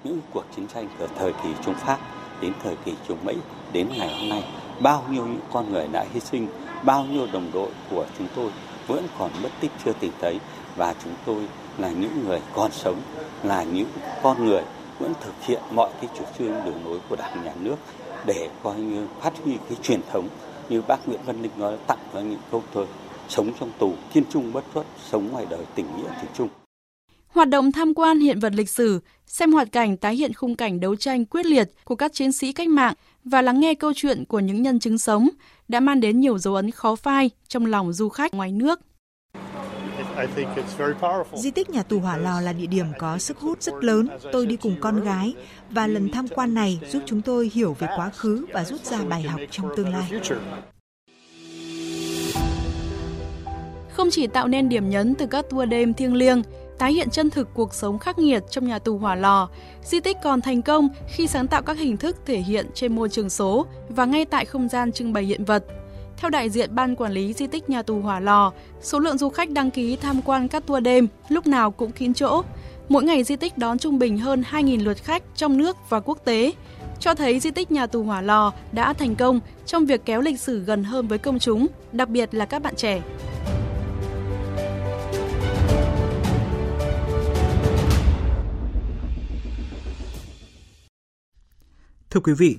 [0.04, 1.98] Những cuộc chiến tranh từ thời kỳ Trung Pháp
[2.42, 3.38] đến thời kỳ Trung Mỹ
[3.74, 4.44] đến ngày hôm nay,
[4.82, 6.48] bao nhiêu những con người đã hy sinh
[6.86, 8.52] bao nhiêu đồng đội của chúng tôi
[8.88, 10.40] vẫn còn mất tích chưa tìm thấy
[10.76, 11.48] và chúng tôi
[11.78, 13.02] là những người còn sống
[13.44, 13.88] là những
[14.24, 14.64] con người
[15.00, 17.76] vẫn thực hiện mọi cái chủ trương đường lối của đảng nhà nước
[18.26, 20.28] để coi như phát huy cái truyền thống
[20.70, 22.86] như bác Nguyễn Văn Linh nói tặng cho những câu thơ
[23.30, 26.50] sống trong tù kiên trung bất khuất sống ngoài đời tình nghĩa thủy chung
[27.28, 30.80] Hoạt động tham quan hiện vật lịch sử, xem hoạt cảnh tái hiện khung cảnh
[30.80, 32.94] đấu tranh quyết liệt của các chiến sĩ cách mạng
[33.26, 35.30] và lắng nghe câu chuyện của những nhân chứng sống
[35.68, 38.80] đã mang đến nhiều dấu ấn khó phai trong lòng du khách ngoài nước.
[41.36, 44.08] Di tích nhà tù Hỏa Lò là địa điểm có sức hút rất lớn.
[44.32, 45.34] Tôi đi cùng con gái
[45.70, 49.04] và lần tham quan này giúp chúng tôi hiểu về quá khứ và rút ra
[49.04, 50.12] bài học trong tương lai.
[53.90, 56.42] Không chỉ tạo nên điểm nhấn từ các tour đêm thiêng liêng,
[56.78, 59.50] tái hiện chân thực cuộc sống khắc nghiệt trong nhà tù hỏa lò,
[59.84, 63.10] di tích còn thành công khi sáng tạo các hình thức thể hiện trên môi
[63.10, 65.64] trường số và ngay tại không gian trưng bày hiện vật.
[66.18, 69.30] Theo đại diện Ban Quản lý Di tích Nhà tù Hỏa Lò, số lượng du
[69.30, 72.42] khách đăng ký tham quan các tour đêm lúc nào cũng kín chỗ.
[72.90, 76.18] Mỗi ngày di tích đón trung bình hơn 2.000 lượt khách trong nước và quốc
[76.26, 76.52] tế,
[77.00, 80.40] cho thấy di tích Nhà tù Hỏa Lò đã thành công trong việc kéo lịch
[80.40, 83.02] sử gần hơn với công chúng, đặc biệt là các bạn trẻ.
[92.14, 92.58] Thưa quý vị,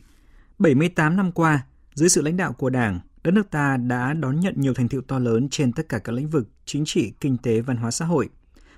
[0.58, 4.54] 78 năm qua, dưới sự lãnh đạo của Đảng, đất nước ta đã đón nhận
[4.56, 7.60] nhiều thành tựu to lớn trên tất cả các lĩnh vực chính trị, kinh tế,
[7.60, 8.28] văn hóa xã hội.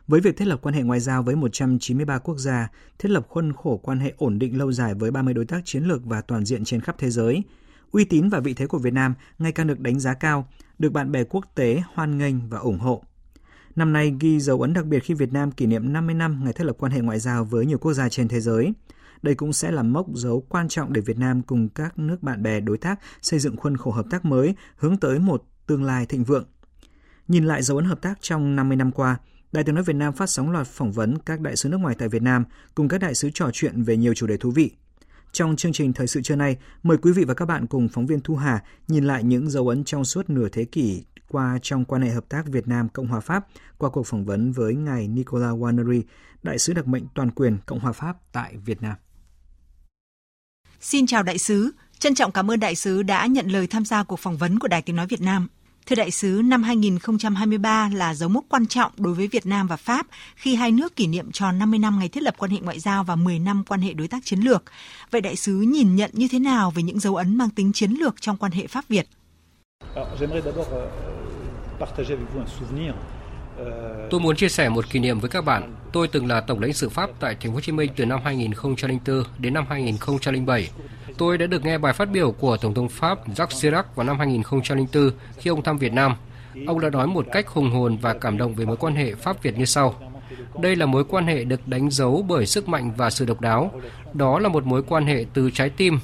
[0.06, 3.52] Với việc thiết lập quan hệ ngoại giao với 193 quốc gia, thiết lập khuôn
[3.52, 6.44] khổ quan hệ ổn định lâu dài với 30 đối tác chiến lược và toàn
[6.44, 7.42] diện trên khắp thế giới,
[7.92, 10.92] uy tín và vị thế của Việt Nam ngày càng được đánh giá cao, được
[10.92, 13.02] bạn bè quốc tế hoan nghênh và ủng hộ.
[13.76, 16.52] Năm nay ghi dấu ấn đặc biệt khi Việt Nam kỷ niệm 50 năm ngày
[16.52, 18.72] thiết lập quan hệ ngoại giao với nhiều quốc gia trên thế giới–
[19.26, 22.42] đây cũng sẽ là mốc dấu quan trọng để Việt Nam cùng các nước bạn
[22.42, 26.06] bè đối tác xây dựng khuôn khổ hợp tác mới hướng tới một tương lai
[26.06, 26.44] thịnh vượng.
[27.28, 29.18] Nhìn lại dấu ấn hợp tác trong 50 năm qua,
[29.52, 31.94] Đài tiếng nói Việt Nam phát sóng loạt phỏng vấn các đại sứ nước ngoài
[31.98, 34.70] tại Việt Nam cùng các đại sứ trò chuyện về nhiều chủ đề thú vị.
[35.32, 38.06] Trong chương trình thời sự trưa nay, mời quý vị và các bạn cùng phóng
[38.06, 41.84] viên Thu Hà nhìn lại những dấu ấn trong suốt nửa thế kỷ qua trong
[41.84, 43.46] quan hệ hợp tác Việt Nam Cộng hòa Pháp
[43.78, 46.02] qua cuộc phỏng vấn với ngài Nicola Wannery,
[46.42, 48.96] đại sứ đặc mệnh toàn quyền Cộng hòa Pháp tại Việt Nam.
[50.80, 54.02] Xin chào đại sứ, trân trọng cảm ơn đại sứ đã nhận lời tham gia
[54.02, 55.48] cuộc phỏng vấn của Đài Tiếng Nói Việt Nam.
[55.86, 59.76] Thưa đại sứ, năm 2023 là dấu mốc quan trọng đối với Việt Nam và
[59.76, 62.80] Pháp khi hai nước kỷ niệm tròn 50 năm ngày thiết lập quan hệ ngoại
[62.80, 64.62] giao và 10 năm quan hệ đối tác chiến lược.
[65.10, 67.90] Vậy đại sứ nhìn nhận như thế nào về những dấu ấn mang tính chiến
[67.90, 68.66] lược trong quan hệ
[70.18, 72.92] j'aimerais d'abord euh, souvenir
[74.10, 75.74] Tôi muốn chia sẻ một kỷ niệm với các bạn.
[75.96, 78.20] Tôi từng là tổng lãnh sự Pháp tại Thành phố Hồ Chí Minh từ năm
[78.24, 80.70] 2004 đến năm 2007.
[81.18, 84.18] Tôi đã được nghe bài phát biểu của Tổng thống Pháp Jacques Chirac vào năm
[84.18, 86.14] 2004 khi ông thăm Việt Nam.
[86.66, 89.58] Ông đã nói một cách hùng hồn và cảm động về mối quan hệ Pháp-Việt
[89.58, 89.94] như sau.
[90.60, 93.70] Đây là mối quan hệ được đánh dấu bởi sức mạnh và sự độc đáo.
[94.14, 95.98] Đó là một mối quan hệ từ trái tim.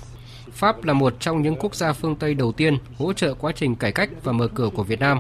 [0.52, 3.76] Pháp là một trong những quốc gia phương Tây đầu tiên hỗ trợ quá trình
[3.76, 5.18] cải cách và mở cửa của Việt Nam.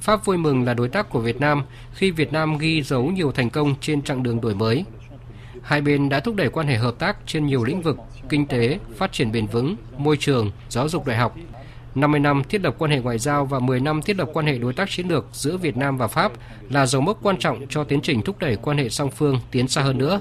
[0.00, 3.32] Pháp vui mừng là đối tác của Việt Nam khi Việt Nam ghi dấu nhiều
[3.32, 4.84] thành công trên chặng đường đổi mới.
[5.62, 7.96] Hai bên đã thúc đẩy quan hệ hợp tác trên nhiều lĩnh vực
[8.28, 11.36] kinh tế, phát triển bền vững, môi trường, giáo dục đại học.
[11.94, 14.58] 50 năm thiết lập quan hệ ngoại giao và 10 năm thiết lập quan hệ
[14.58, 16.32] đối tác chiến lược giữa Việt Nam và Pháp
[16.70, 19.68] là dấu mốc quan trọng cho tiến trình thúc đẩy quan hệ song phương tiến
[19.68, 20.20] xa hơn nữa.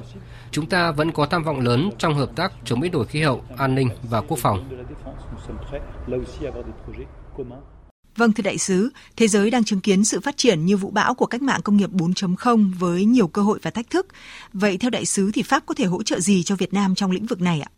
[0.51, 3.41] Chúng ta vẫn có tham vọng lớn trong hợp tác chống biến đổi khí hậu,
[3.57, 4.69] an ninh và quốc phòng.
[8.17, 11.13] Vâng thưa đại sứ, thế giới đang chứng kiến sự phát triển như vũ bão
[11.13, 14.08] của cách mạng công nghiệp 4.0 với nhiều cơ hội và thách thức.
[14.53, 17.12] Vậy theo đại sứ thì Pháp có thể hỗ trợ gì cho Việt Nam trong
[17.12, 17.69] lĩnh vực này ạ?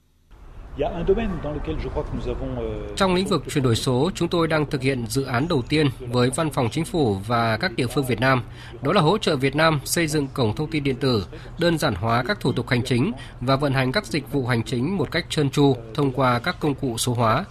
[2.96, 5.90] Trong lĩnh vực chuyển đổi số, chúng tôi đang thực hiện dự án đầu tiên
[6.00, 8.44] với Văn phòng Chính phủ và các địa phương Việt Nam.
[8.82, 11.26] Đó là hỗ trợ Việt Nam xây dựng cổng thông tin điện tử,
[11.60, 13.12] đơn giản hóa các thủ tục hành chính
[13.42, 16.56] và vận hành các dịch vụ hành chính một cách trơn tru thông qua các
[16.60, 17.46] công cụ số hóa.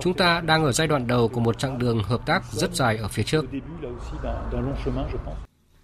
[0.00, 2.96] Chúng ta đang ở giai đoạn đầu của một chặng đường hợp tác rất dài
[2.96, 3.44] ở phía trước.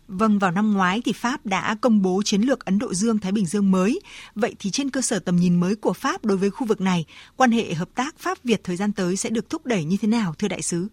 [0.08, 3.46] Vâng, vào năm ngoái thì Pháp đã công bố chiến lược Ấn Độ Dương-Thái Bình
[3.46, 4.00] Dương mới.
[4.34, 7.04] Vậy thì trên cơ sở tầm nhìn mới của Pháp đối với khu vực này,
[7.36, 10.34] quan hệ hợp tác Pháp-Việt thời gian tới sẽ được thúc đẩy như thế nào,
[10.38, 10.88] thưa đại sứ?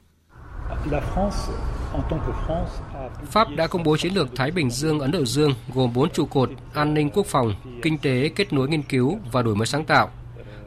[3.31, 6.25] Pháp đã công bố chiến lược Thái Bình Dương Ấn Độ Dương gồm 4 trụ
[6.25, 9.85] cột: an ninh quốc phòng, kinh tế, kết nối nghiên cứu và đổi mới sáng
[9.85, 10.11] tạo,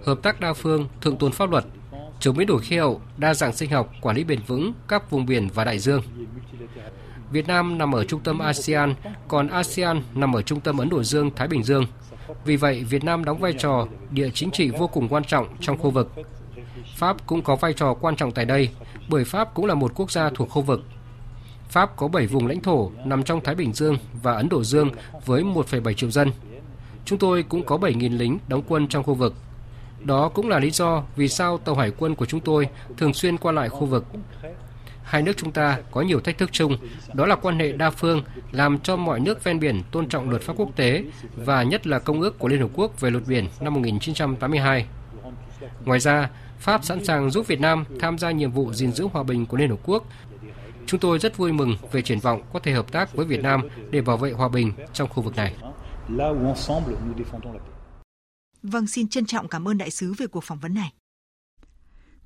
[0.05, 1.65] hợp tác đa phương, thượng tôn pháp luật,
[2.21, 5.27] chống biến đổi khí hậu, đa dạng sinh học, quản lý bền vững các vùng
[5.27, 6.03] biển và đại dương.
[7.31, 8.95] Việt Nam nằm ở trung tâm ASEAN,
[9.29, 11.87] còn ASEAN nằm ở trung tâm Ấn Độ Dương, Thái Bình Dương.
[12.45, 15.79] Vì vậy, Việt Nam đóng vai trò địa chính trị vô cùng quan trọng trong
[15.79, 16.13] khu vực.
[16.97, 18.69] Pháp cũng có vai trò quan trọng tại đây,
[19.09, 20.83] bởi Pháp cũng là một quốc gia thuộc khu vực.
[21.69, 24.91] Pháp có 7 vùng lãnh thổ nằm trong Thái Bình Dương và Ấn Độ Dương
[25.27, 26.31] với 1,7 triệu dân.
[27.05, 29.35] Chúng tôi cũng có 7.000 lính đóng quân trong khu vực.
[30.05, 33.37] Đó cũng là lý do vì sao tàu hải quân của chúng tôi thường xuyên
[33.37, 34.05] qua lại khu vực
[35.09, 36.77] hai nước chúng ta có nhiều thách thức chung,
[37.15, 40.43] đó là quan hệ đa phương làm cho mọi nước ven biển tôn trọng luật
[40.43, 41.05] pháp quốc tế
[41.37, 44.87] và nhất là Công ước của Liên Hợp Quốc về luật biển năm 1982.
[45.85, 49.23] Ngoài ra, Pháp sẵn sàng giúp Việt Nam tham gia nhiệm vụ gìn giữ hòa
[49.23, 50.05] bình của Liên Hợp Quốc.
[50.87, 53.63] Chúng tôi rất vui mừng về triển vọng có thể hợp tác với Việt Nam
[53.91, 55.55] để bảo vệ hòa bình trong khu vực này.
[58.63, 60.93] Vâng, xin trân trọng cảm ơn đại sứ về cuộc phỏng vấn này.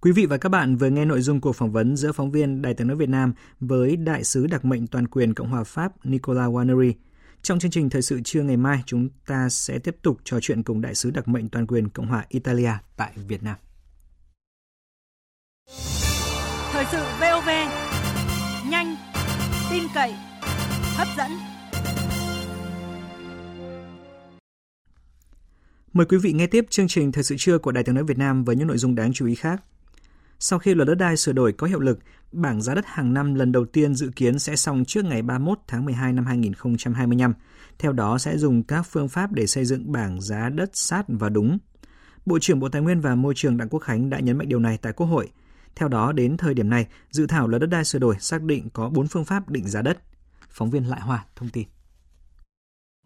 [0.04, 2.62] Quý vị và các bạn vừa nghe nội dung cuộc phỏng vấn giữa phóng viên
[2.62, 6.06] Đài tiếng nói Việt Nam với Đại sứ đặc mệnh toàn quyền Cộng hòa Pháp
[6.06, 6.92] Nicola Waneri.
[7.42, 10.62] Trong chương trình Thời sự trưa ngày mai, chúng ta sẽ tiếp tục trò chuyện
[10.62, 13.56] cùng Đại sứ đặc mệnh toàn quyền Cộng hòa Italia tại Việt Nam.
[16.72, 17.48] Thời sự VOV,
[18.70, 18.96] nhanh,
[19.70, 20.14] tin cậy,
[20.96, 21.30] hấp dẫn.
[25.92, 28.18] Mời quý vị nghe tiếp chương trình Thời sự trưa của Đài tiếng nói Việt
[28.18, 29.62] Nam với những nội dung đáng chú ý khác.
[30.44, 31.98] Sau khi luật đất đai sửa đổi có hiệu lực,
[32.32, 35.58] bảng giá đất hàng năm lần đầu tiên dự kiến sẽ xong trước ngày 31
[35.66, 37.34] tháng 12 năm 2025.
[37.78, 41.28] Theo đó sẽ dùng các phương pháp để xây dựng bảng giá đất sát và
[41.28, 41.58] đúng.
[42.26, 44.58] Bộ trưởng Bộ Tài nguyên và Môi trường Đặng Quốc Khánh đã nhấn mạnh điều
[44.58, 45.30] này tại Quốc hội.
[45.76, 48.68] Theo đó, đến thời điểm này, dự thảo luật đất đai sửa đổi xác định
[48.72, 49.98] có 4 phương pháp định giá đất.
[50.50, 51.68] Phóng viên Lại Hòa thông tin.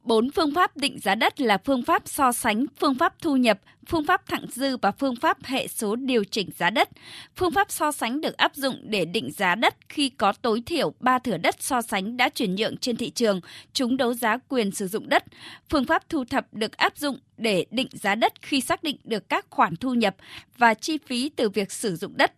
[0.06, 3.60] Bốn phương pháp định giá đất là phương pháp so sánh, phương pháp thu nhập,
[3.86, 6.88] phương pháp thặng dư và phương pháp hệ số điều chỉnh giá đất.
[7.36, 10.92] Phương pháp so sánh được áp dụng để định giá đất khi có tối thiểu
[11.00, 13.40] 3 thửa đất so sánh đã chuyển nhượng trên thị trường,
[13.72, 15.24] chúng đấu giá quyền sử dụng đất.
[15.68, 19.28] Phương pháp thu thập được áp dụng để định giá đất khi xác định được
[19.28, 20.16] các khoản thu nhập
[20.58, 22.32] và chi phí từ việc sử dụng đất.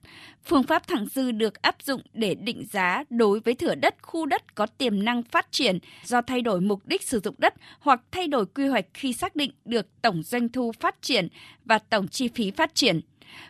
[0.44, 4.26] Phương pháp thẳng dư được áp dụng để định giá đối với thửa đất, khu
[4.26, 8.00] đất có tiềm năng phát triển do thay đổi mục đích sử dụng đất hoặc
[8.10, 11.28] thay đổi quy hoạch khi xác định được tổng doanh thu phát triển
[11.64, 13.00] và tổng chi phí phát triển.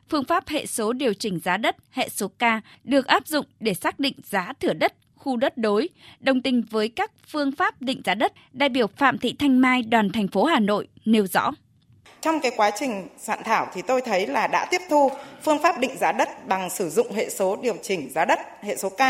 [0.08, 2.42] Phương pháp hệ số điều chỉnh giá đất, hệ số K
[2.84, 4.94] được áp dụng để xác định giá thửa đất,
[5.28, 5.88] khu đất đối,
[6.20, 9.82] đồng tình với các phương pháp định giá đất, đại biểu Phạm Thị Thanh Mai
[9.82, 11.50] đoàn thành phố Hà Nội nêu rõ.
[12.20, 15.10] Trong cái quá trình soạn thảo thì tôi thấy là đã tiếp thu
[15.42, 18.76] phương pháp định giá đất bằng sử dụng hệ số điều chỉnh giá đất, hệ
[18.76, 19.00] số K,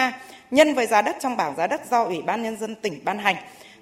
[0.50, 3.18] nhân với giá đất trong bảng giá đất do Ủy ban Nhân dân tỉnh ban
[3.18, 3.36] hành.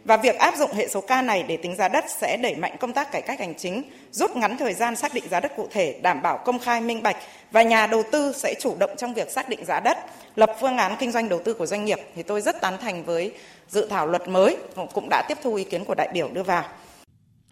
[0.07, 2.77] Và việc áp dụng hệ số K này để tính giá đất sẽ đẩy mạnh
[2.81, 5.69] công tác cải cách hành chính, rút ngắn thời gian xác định giá đất cụ
[5.71, 7.17] thể, đảm bảo công khai minh bạch.
[7.51, 9.99] Và nhà đầu tư sẽ chủ động trong việc xác định giá đất,
[10.37, 11.99] lập phương án kinh doanh đầu tư của doanh nghiệp.
[12.15, 13.33] Thì tôi rất tán thành với
[13.69, 14.57] dự thảo luật mới
[14.95, 16.65] cũng đã tiếp thu ý kiến của đại biểu đưa vào.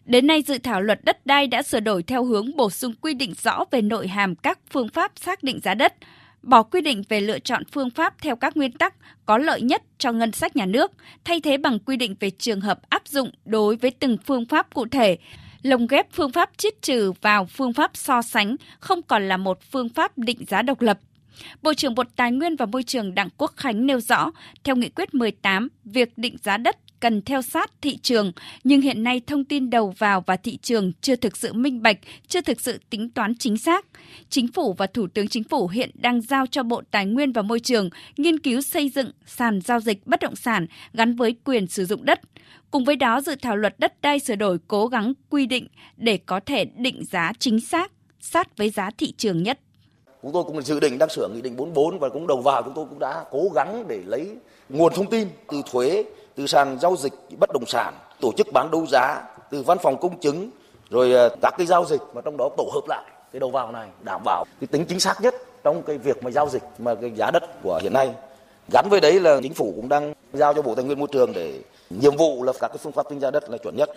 [0.04, 3.14] Đến nay, dự thảo luật đất đai đã sửa đổi theo hướng bổ sung quy
[3.14, 5.94] định rõ về nội hàm các phương pháp xác định giá đất,
[6.44, 8.94] bỏ quy định về lựa chọn phương pháp theo các nguyên tắc
[9.26, 10.92] có lợi nhất cho ngân sách nhà nước,
[11.24, 14.74] thay thế bằng quy định về trường hợp áp dụng đối với từng phương pháp
[14.74, 15.18] cụ thể,
[15.62, 19.58] lồng ghép phương pháp chiết trừ vào phương pháp so sánh không còn là một
[19.70, 20.98] phương pháp định giá độc lập.
[21.62, 24.30] Bộ trưởng Bộ Tài nguyên và Môi trường Đặng Quốc Khánh nêu rõ,
[24.64, 28.32] theo nghị quyết 18, việc định giá đất cần theo sát thị trường,
[28.64, 31.96] nhưng hiện nay thông tin đầu vào và thị trường chưa thực sự minh bạch,
[32.28, 33.86] chưa thực sự tính toán chính xác.
[34.28, 37.42] Chính phủ và Thủ tướng Chính phủ hiện đang giao cho Bộ Tài nguyên và
[37.42, 41.66] Môi trường nghiên cứu xây dựng sàn giao dịch bất động sản gắn với quyền
[41.66, 42.20] sử dụng đất.
[42.70, 46.16] Cùng với đó, dự thảo luật đất đai sửa đổi cố gắng quy định để
[46.16, 49.60] có thể định giá chính xác, sát với giá thị trường nhất.
[50.22, 52.74] Chúng tôi cũng dự định đang sửa nghị định 44 và cũng đầu vào chúng
[52.74, 54.28] tôi cũng đã cố gắng để lấy
[54.68, 58.70] nguồn thông tin từ thuế từ sàn giao dịch bất động sản, tổ chức bán
[58.70, 60.50] đấu giá, từ văn phòng công chứng,
[60.90, 63.72] rồi ờ, các cái giao dịch mà trong đó tổ hợp lại cái đầu vào
[63.72, 66.94] này đảm bảo cái tính chính xác nhất trong cái việc mà giao dịch mà
[66.94, 68.14] cái giá đất của hiện nay.
[68.72, 71.32] Gắn với đấy là chính phủ cũng đang giao cho Bộ Tài nguyên Môi trường
[71.32, 73.90] để nhiệm vụ là các cái phương pháp tính giá đất là chuẩn nhất.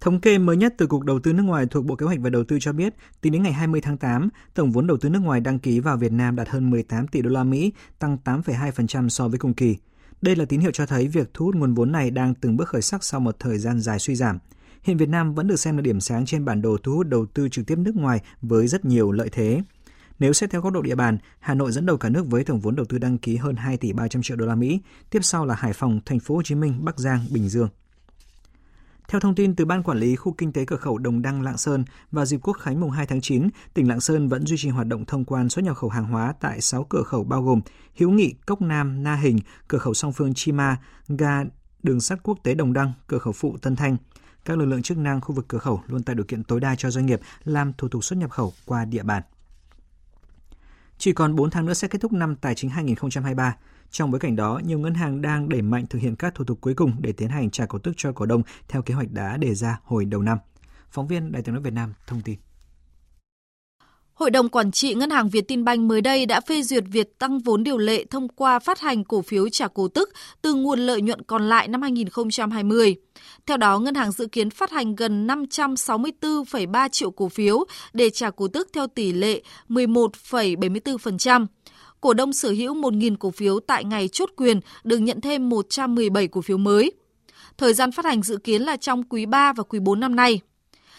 [0.00, 2.30] Thống kê mới nhất từ Cục Đầu tư nước ngoài thuộc Bộ Kế hoạch và
[2.30, 5.20] Đầu tư cho biết, tính đến ngày 20 tháng 8, tổng vốn đầu tư nước
[5.22, 9.08] ngoài đăng ký vào Việt Nam đạt hơn 18 tỷ đô la Mỹ, tăng 8,2%
[9.08, 9.76] so với cùng kỳ.
[10.22, 12.68] Đây là tín hiệu cho thấy việc thu hút nguồn vốn này đang từng bước
[12.68, 14.38] khởi sắc sau một thời gian dài suy giảm.
[14.82, 17.26] Hiện Việt Nam vẫn được xem là điểm sáng trên bản đồ thu hút đầu
[17.26, 19.62] tư trực tiếp nước ngoài với rất nhiều lợi thế.
[20.18, 22.60] Nếu xét theo góc độ địa bàn, Hà Nội dẫn đầu cả nước với tổng
[22.60, 25.46] vốn đầu tư đăng ký hơn 2 tỷ 300 triệu đô la Mỹ, tiếp sau
[25.46, 27.68] là Hải Phòng, Thành phố Hồ Chí Minh, Bắc Giang, Bình Dương.
[29.08, 31.58] Theo thông tin từ Ban Quản lý Khu Kinh tế Cửa khẩu Đồng Đăng Lạng
[31.58, 34.68] Sơn, vào dịp Quốc khánh mùng 2 tháng 9, tỉnh Lạng Sơn vẫn duy trì
[34.68, 37.60] hoạt động thông quan xuất nhập khẩu hàng hóa tại 6 cửa khẩu bao gồm
[37.98, 39.38] Hữu Nghị, Cốc Nam, Na Hình,
[39.68, 40.76] cửa khẩu song phương Chi Ma,
[41.08, 41.44] ga
[41.82, 43.96] đường sắt quốc tế Đồng Đăng, cửa khẩu phụ Tân Thanh.
[44.44, 46.74] Các lực lượng chức năng khu vực cửa khẩu luôn tạo điều kiện tối đa
[46.76, 49.22] cho doanh nghiệp làm thủ tục xuất nhập khẩu qua địa bàn.
[50.98, 53.56] Chỉ còn 4 tháng nữa sẽ kết thúc năm tài chính 2023.
[53.90, 56.58] Trong bối cảnh đó, nhiều ngân hàng đang đẩy mạnh thực hiện các thủ tục
[56.60, 59.36] cuối cùng để tiến hành trả cổ tức cho cổ đông theo kế hoạch đã
[59.36, 60.38] đề ra hồi đầu năm.
[60.90, 62.38] Phóng viên Đài tiếng nói Việt Nam thông tin.
[64.16, 67.18] Hội đồng Quản trị Ngân hàng Việt Tin Banh mới đây đã phê duyệt việc
[67.18, 70.10] tăng vốn điều lệ thông qua phát hành cổ phiếu trả cổ tức
[70.42, 72.96] từ nguồn lợi nhuận còn lại năm 2020.
[73.46, 78.30] Theo đó, ngân hàng dự kiến phát hành gần 564,3 triệu cổ phiếu để trả
[78.30, 81.46] cổ tức theo tỷ lệ 11,74%.
[82.00, 86.28] Cổ đông sở hữu 1.000 cổ phiếu tại ngày chốt quyền được nhận thêm 117
[86.28, 86.92] cổ phiếu mới.
[87.58, 90.40] Thời gian phát hành dự kiến là trong quý 3 và quý 4 năm nay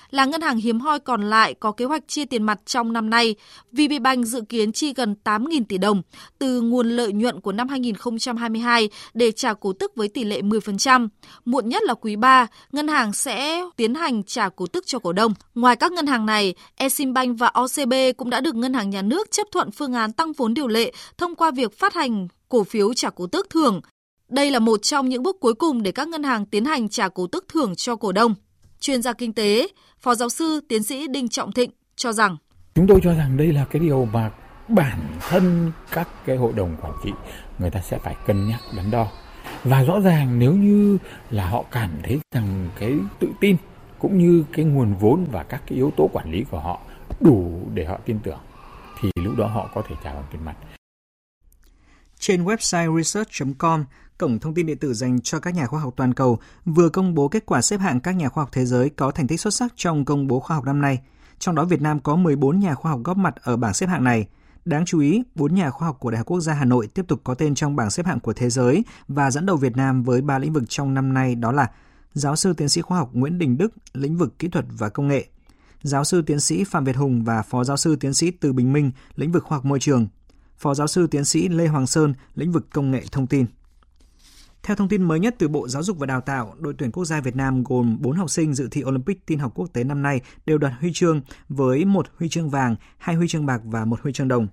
[0.09, 3.09] là ngân hàng hiếm hoi còn lại có kế hoạch chia tiền mặt trong năm
[3.09, 3.35] nay.
[3.71, 6.01] VPBank dự kiến chi gần 8.000 tỷ đồng
[6.39, 11.07] từ nguồn lợi nhuận của năm 2022 để trả cổ tức với tỷ lệ 10%.
[11.45, 15.13] Muộn nhất là quý 3, ngân hàng sẽ tiến hành trả cổ tức cho cổ
[15.13, 15.33] đông.
[15.55, 19.31] Ngoài các ngân hàng này, Eximbank và OCB cũng đã được ngân hàng nhà nước
[19.31, 22.93] chấp thuận phương án tăng vốn điều lệ thông qua việc phát hành cổ phiếu
[22.93, 23.81] trả cổ tức thưởng.
[24.29, 27.09] Đây là một trong những bước cuối cùng để các ngân hàng tiến hành trả
[27.09, 28.35] cổ tức thưởng cho cổ đông.
[28.79, 29.67] Chuyên gia kinh tế,
[29.99, 32.37] Phó giáo sư tiến sĩ Đinh Trọng Thịnh cho rằng
[32.75, 34.31] Chúng tôi cho rằng đây là cái điều mà
[34.67, 37.11] bản thân các cái hội đồng quản trị
[37.59, 39.07] người ta sẽ phải cân nhắc đắn đo.
[39.63, 40.97] Và rõ ràng nếu như
[41.29, 43.57] là họ cảm thấy rằng cái tự tin
[43.99, 46.81] cũng như cái nguồn vốn và các cái yếu tố quản lý của họ
[47.19, 48.39] đủ để họ tin tưởng
[49.01, 50.55] thì lúc đó họ có thể trả bằng tiền mặt.
[52.19, 53.83] Trên website research.com,
[54.17, 57.13] cổng thông tin điện tử dành cho các nhà khoa học toàn cầu, vừa công
[57.13, 59.53] bố kết quả xếp hạng các nhà khoa học thế giới có thành tích xuất
[59.53, 60.99] sắc trong công bố khoa học năm nay.
[61.39, 64.03] Trong đó Việt Nam có 14 nhà khoa học góp mặt ở bảng xếp hạng
[64.03, 64.27] này.
[64.65, 67.06] Đáng chú ý, 4 nhà khoa học của Đại học Quốc gia Hà Nội tiếp
[67.08, 70.03] tục có tên trong bảng xếp hạng của thế giới và dẫn đầu Việt Nam
[70.03, 71.71] với 3 lĩnh vực trong năm nay đó là
[72.13, 75.08] giáo sư tiến sĩ khoa học Nguyễn Đình Đức, lĩnh vực kỹ thuật và công
[75.08, 75.25] nghệ,
[75.82, 78.73] giáo sư tiến sĩ Phạm Việt Hùng và phó giáo sư tiến sĩ Từ Bình
[78.73, 80.08] Minh, lĩnh vực khoa học môi trường,
[80.58, 83.45] phó giáo sư tiến sĩ Lê Hoàng Sơn, lĩnh vực công nghệ thông tin.
[84.67, 87.06] Theo thông tin mới nhất từ Bộ Giáo dục và Đào tạo, đội tuyển quốc
[87.06, 90.01] gia Việt Nam gồm 4 học sinh dự thi Olympic tin học quốc tế năm
[90.01, 93.86] nay đều đoạt huy chương với một huy chương vàng, hai huy chương bạc và
[93.86, 94.47] một huy chương đồng.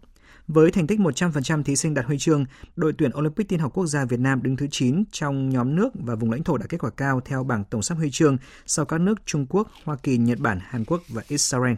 [0.49, 2.45] Với thành tích 100% thí sinh đạt huy chương,
[2.77, 5.91] đội tuyển Olympic tin học quốc gia Việt Nam đứng thứ 9 trong nhóm nước
[5.95, 8.85] và vùng lãnh thổ đạt kết quả cao theo bảng tổng sắp huy chương sau
[8.85, 11.75] các nước Trung Quốc, Hoa Kỳ, Nhật Bản, Hàn Quốc và Israel.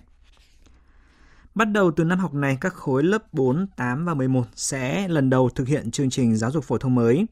[1.54, 5.30] Bắt đầu từ năm học này, các khối lớp 4, 8 và 11 sẽ lần
[5.30, 7.26] đầu thực hiện chương trình giáo dục phổ thông mới.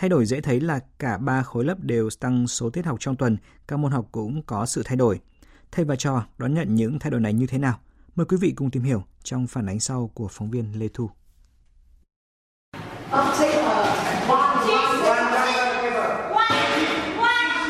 [0.00, 3.16] Thay đổi dễ thấy là cả ba khối lớp đều tăng số tiết học trong
[3.16, 3.36] tuần,
[3.68, 5.20] các môn học cũng có sự thay đổi.
[5.72, 7.78] Thầy và trò đón nhận những thay đổi này như thế nào?
[8.16, 11.10] Mời quý vị cùng tìm hiểu trong phản ánh sau của phóng viên Lê Thu.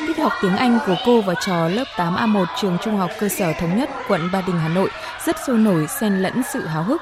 [0.06, 3.52] Tiết học tiếng Anh của cô và trò lớp 8A1 trường Trung học cơ sở
[3.60, 4.90] Thống nhất, quận Ba Đình, Hà Nội
[5.26, 7.00] rất sôi nổi xen lẫn sự háo hức,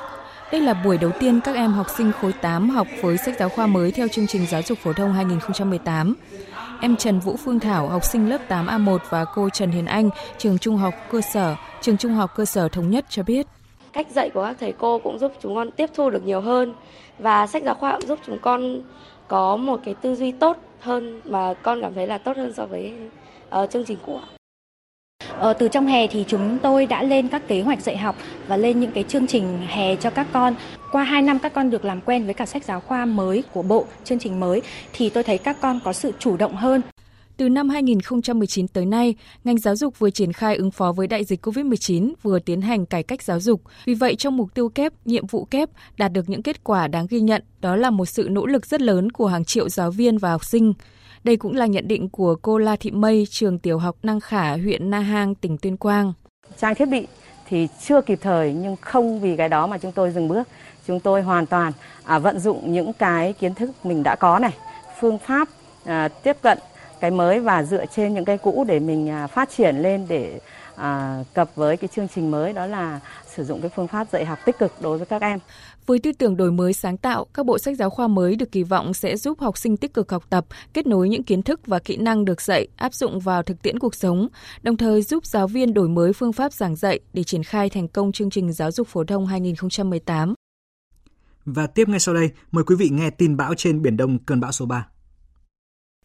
[0.53, 3.49] đây là buổi đầu tiên các em học sinh khối 8 học với sách giáo
[3.49, 6.15] khoa mới theo chương trình giáo dục phổ thông 2018.
[6.81, 10.59] Em Trần Vũ Phương Thảo, học sinh lớp 8A1 và cô Trần Hiền Anh, trường
[10.59, 13.47] Trung học cơ sở, trường Trung học cơ sở Thống nhất cho biết.
[13.93, 16.75] Cách dạy của các thầy cô cũng giúp chúng con tiếp thu được nhiều hơn
[17.19, 18.81] và sách giáo khoa cũng giúp chúng con
[19.29, 22.67] có một cái tư duy tốt hơn mà con cảm thấy là tốt hơn so
[22.67, 22.95] với
[23.63, 24.21] uh, chương trình cũ.
[25.39, 28.57] Ờ, từ trong hè thì chúng tôi đã lên các kế hoạch dạy học và
[28.57, 30.55] lên những cái chương trình hè cho các con.
[30.93, 33.63] Qua 2 năm các con được làm quen với cả sách giáo khoa mới của
[33.63, 36.81] bộ, chương trình mới thì tôi thấy các con có sự chủ động hơn.
[37.37, 41.25] Từ năm 2019 tới nay, ngành giáo dục vừa triển khai ứng phó với đại
[41.25, 43.63] dịch COVID-19, vừa tiến hành cải cách giáo dục.
[43.85, 47.07] Vì vậy, trong mục tiêu kép, nhiệm vụ kép đạt được những kết quả đáng
[47.11, 50.19] ghi nhận, đó là một sự nỗ lực rất lớn của hàng triệu giáo viên
[50.19, 50.73] và học sinh.
[51.25, 54.57] Đây cũng là nhận định của cô La Thị Mây, trường tiểu học Năng Khả,
[54.57, 56.13] huyện Na Hang, tỉnh Tuyên Quang.
[56.59, 57.07] Trang thiết bị
[57.49, 60.49] thì chưa kịp thời nhưng không vì cái đó mà chúng tôi dừng bước.
[60.87, 61.73] Chúng tôi hoàn toàn
[62.05, 64.53] à, vận dụng những cái kiến thức mình đã có này,
[65.01, 65.49] phương pháp
[65.85, 66.59] à, tiếp cận
[67.01, 70.41] cái mới và dựa trên những cái cũ để mình à, phát triển lên để
[70.77, 74.25] à, cập với cái chương trình mới đó là sử dụng cái phương pháp dạy
[74.25, 75.39] học tích cực đối với các em.
[75.89, 78.63] Với tư tưởng đổi mới sáng tạo, các bộ sách giáo khoa mới được kỳ
[78.63, 81.79] vọng sẽ giúp học sinh tích cực học tập, kết nối những kiến thức và
[81.79, 84.29] kỹ năng được dạy áp dụng vào thực tiễn cuộc sống,
[84.63, 87.89] đồng thời giúp giáo viên đổi mới phương pháp giảng dạy để triển khai thành
[87.89, 90.35] công chương trình giáo dục phổ thông 2018.
[91.45, 94.41] Và tiếp ngay sau đây, mời quý vị nghe tin bão trên Biển Đông cơn
[94.41, 94.87] bão số 3.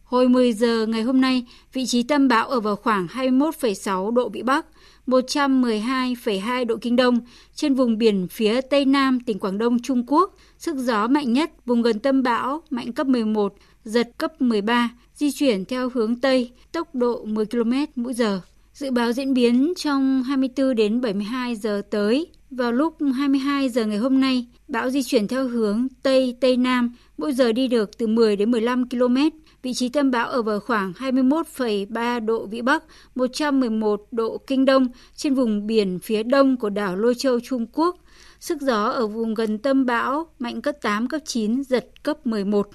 [0.04, 4.28] Hồi 10 giờ ngày hôm nay, vị trí tâm bão ở vào khoảng 21,6 độ
[4.28, 4.66] Vĩ Bắc,
[5.06, 7.20] 112,2 độ Kinh Đông,
[7.54, 10.34] trên vùng biển phía Tây Nam tỉnh Quảng Đông Trung Quốc.
[10.58, 15.32] Sức gió mạnh nhất vùng gần tâm bão mạnh cấp 11, giật cấp 13, di
[15.32, 18.40] chuyển theo hướng Tây, tốc độ 10 km mỗi giờ.
[18.74, 22.26] Dự báo diễn biến trong 24 đến 72 giờ tới.
[22.50, 26.92] Vào lúc 22 giờ ngày hôm nay, bão di chuyển theo hướng Tây Tây Nam,
[27.18, 29.16] mỗi giờ đi được từ 10 đến 15 km
[29.64, 34.88] Vị trí tâm bão ở vào khoảng 21,3 độ Vĩ Bắc, 111 độ Kinh Đông
[35.16, 37.96] trên vùng biển phía đông của đảo Lôi Châu, Trung Quốc.
[38.40, 42.68] Sức gió ở vùng gần tâm bão mạnh cấp 8, cấp 9, giật cấp 11.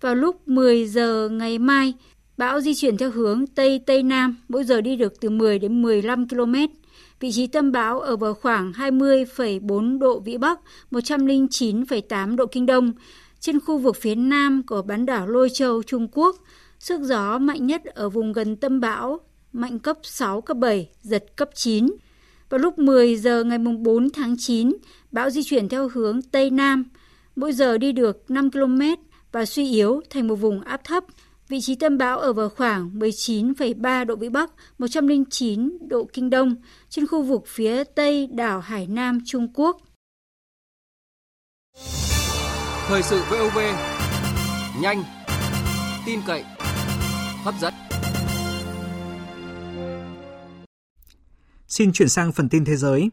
[0.00, 1.94] Vào lúc 10 giờ ngày mai,
[2.36, 5.82] bão di chuyển theo hướng Tây Tây Nam, mỗi giờ đi được từ 10 đến
[5.82, 6.54] 15 km.
[7.20, 12.92] Vị trí tâm bão ở vào khoảng 20,4 độ Vĩ Bắc, 109,8 độ Kinh Đông
[13.42, 16.36] trên khu vực phía nam của bán đảo Lôi Châu, Trung Quốc.
[16.78, 19.20] Sức gió mạnh nhất ở vùng gần tâm bão,
[19.52, 21.86] mạnh cấp 6, cấp 7, giật cấp 9.
[22.50, 24.72] Vào lúc 10 giờ ngày 4 tháng 9,
[25.10, 26.84] bão di chuyển theo hướng Tây Nam,
[27.36, 28.80] mỗi giờ đi được 5 km
[29.32, 31.04] và suy yếu thành một vùng áp thấp.
[31.48, 36.54] Vị trí tâm bão ở vào khoảng 19,3 độ Vĩ Bắc, 109 độ Kinh Đông,
[36.88, 39.80] trên khu vực phía Tây đảo Hải Nam, Trung Quốc.
[42.86, 43.58] Thời sự VOV
[44.80, 45.04] nhanh,
[46.06, 46.44] tin cậy,
[47.44, 47.74] hấp dẫn.
[51.68, 53.10] Xin chuyển sang phần tin thế giới.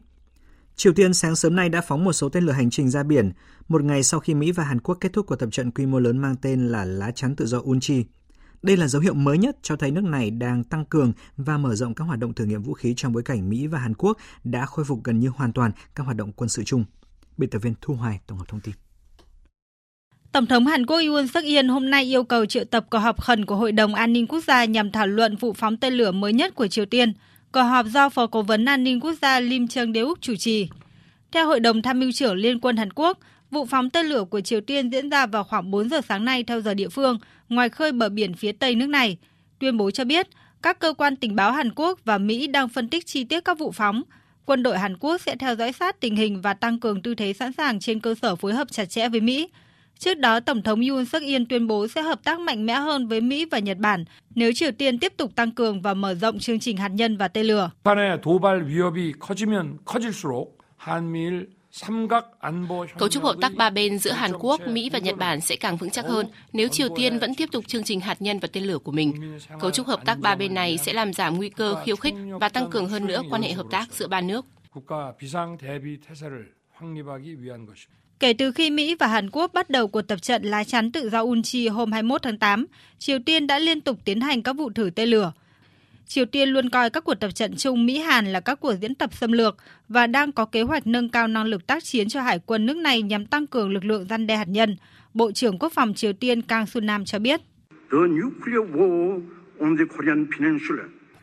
[0.76, 3.32] Triều Tiên sáng sớm nay đã phóng một số tên lửa hành trình ra biển,
[3.68, 5.98] một ngày sau khi Mỹ và Hàn Quốc kết thúc cuộc tập trận quy mô
[5.98, 8.04] lớn mang tên là Lá chắn tự do Unchi.
[8.62, 11.74] Đây là dấu hiệu mới nhất cho thấy nước này đang tăng cường và mở
[11.74, 14.18] rộng các hoạt động thử nghiệm vũ khí trong bối cảnh Mỹ và Hàn Quốc
[14.44, 16.84] đã khôi phục gần như hoàn toàn các hoạt động quân sự chung.
[17.36, 18.74] Biên tập viên Thu Hoài tổng hợp thông tin.
[20.32, 23.22] Tổng thống Hàn Quốc Yoon suk yeol hôm nay yêu cầu triệu tập cuộc họp
[23.22, 26.10] khẩn của Hội đồng An ninh Quốc gia nhằm thảo luận vụ phóng tên lửa
[26.10, 27.12] mới nhất của Triều Tiên.
[27.52, 30.68] Cuộc họp do Phó Cố vấn An ninh Quốc gia Lim Chung Deuk chủ trì.
[31.32, 33.18] Theo Hội đồng Tham mưu trưởng Liên quân Hàn Quốc,
[33.50, 36.44] vụ phóng tên lửa của Triều Tiên diễn ra vào khoảng 4 giờ sáng nay
[36.44, 39.16] theo giờ địa phương, ngoài khơi bờ biển phía tây nước này.
[39.58, 40.28] Tuyên bố cho biết,
[40.62, 43.58] các cơ quan tình báo Hàn Quốc và Mỹ đang phân tích chi tiết các
[43.58, 44.02] vụ phóng.
[44.44, 47.32] Quân đội Hàn Quốc sẽ theo dõi sát tình hình và tăng cường tư thế
[47.32, 49.48] sẵn sàng trên cơ sở phối hợp chặt chẽ với Mỹ.
[50.00, 53.08] Trước đó, Tổng thống Yoon suk yeol tuyên bố sẽ hợp tác mạnh mẽ hơn
[53.08, 56.38] với Mỹ và Nhật Bản nếu Triều Tiên tiếp tục tăng cường và mở rộng
[56.38, 57.70] chương trình hạt nhân và tên lửa.
[62.98, 65.76] Cấu trúc hợp tác ba bên giữa Hàn Quốc, Mỹ và Nhật Bản sẽ càng
[65.76, 68.64] vững chắc hơn nếu Triều Tiên vẫn tiếp tục chương trình hạt nhân và tên
[68.64, 69.38] lửa của mình.
[69.60, 72.48] Cấu trúc hợp tác ba bên này sẽ làm giảm nguy cơ khiêu khích và
[72.48, 74.46] tăng cường hơn nữa quan hệ hợp tác giữa ba nước.
[78.20, 81.10] Kể từ khi Mỹ và Hàn Quốc bắt đầu cuộc tập trận lá chắn tự
[81.10, 82.66] do Unchi hôm 21 tháng 8,
[82.98, 85.32] Triều Tiên đã liên tục tiến hành các vụ thử tên lửa.
[86.06, 89.14] Triều Tiên luôn coi các cuộc tập trận chung Mỹ-Hàn là các cuộc diễn tập
[89.14, 89.56] xâm lược
[89.88, 92.76] và đang có kế hoạch nâng cao năng lực tác chiến cho hải quân nước
[92.76, 94.76] này nhằm tăng cường lực lượng răn đe hạt nhân.
[95.14, 97.40] Bộ trưởng Quốc phòng Triều Tiên Kang Sun Nam cho biết.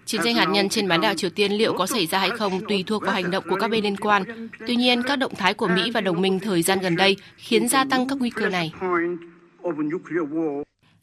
[0.08, 2.62] Chiến tranh hạt nhân trên bán đảo Triều Tiên liệu có xảy ra hay không
[2.68, 4.49] tùy thuộc vào hành động của các bên liên quan.
[4.68, 7.68] Tuy nhiên, các động thái của Mỹ và đồng minh thời gian gần đây khiến
[7.68, 8.72] gia tăng các nguy cơ này.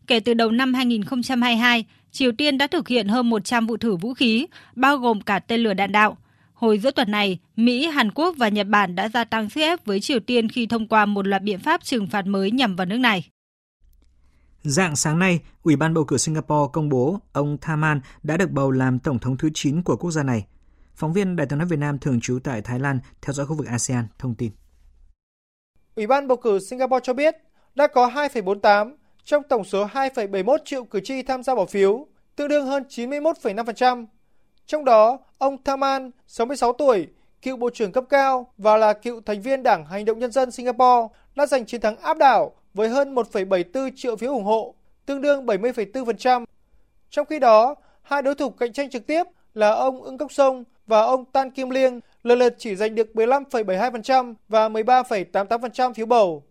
[0.07, 4.14] Kể từ đầu năm 2022, Triều Tiên đã thực hiện hơn 100 vụ thử vũ
[4.14, 6.16] khí, bao gồm cả tên lửa đạn đạo.
[6.55, 9.84] Hồi giữa tuần này, Mỹ, Hàn Quốc và Nhật Bản đã gia tăng sức ép
[9.84, 12.86] với Triều Tiên khi thông qua một loạt biện pháp trừng phạt mới nhằm vào
[12.86, 13.24] nước này.
[14.64, 18.70] Dạng sáng nay, Ủy ban bầu cử Singapore công bố ông Thaman đã được bầu
[18.70, 20.46] làm tổng thống thứ 9 của quốc gia này.
[20.94, 23.54] Phóng viên Đài tiếng nói Việt Nam thường trú tại Thái Lan theo dõi khu
[23.54, 24.52] vực ASEAN thông tin.
[25.94, 27.34] Ủy ban bầu cử Singapore cho biết
[27.74, 28.94] đã có 2,48
[29.24, 32.06] trong tổng số 2,71 triệu cử tri tham gia bỏ phiếu,
[32.36, 34.06] tương đương hơn 91,5%.
[34.66, 37.08] Trong đó, ông Thaman, 66 tuổi,
[37.42, 40.50] cựu bộ trưởng cấp cao và là cựu thành viên Đảng Hành động Nhân dân
[40.50, 44.75] Singapore, đã giành chiến thắng áp đảo với hơn 1,74 triệu phiếu ủng hộ,
[45.07, 46.45] tương đương 70,4%.
[47.11, 50.64] Trong khi đó, hai đối thủ cạnh tranh trực tiếp là ông Ưng Cốc Sông
[50.87, 56.43] và ông Tan Kim Liêng lần lượt chỉ giành được 15,72% và 13,88% phiếu bầu.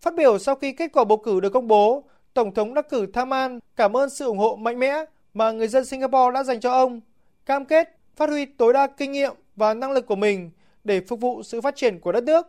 [0.00, 3.06] Phát biểu sau khi kết quả bầu cử được công bố, Tổng thống đắc cử
[3.06, 6.72] Thaman cảm ơn sự ủng hộ mạnh mẽ mà người dân Singapore đã dành cho
[6.72, 7.00] ông,
[7.46, 10.50] cam kết phát huy tối đa kinh nghiệm và năng lực của mình
[10.84, 12.46] để phục vụ sự phát triển của đất nước.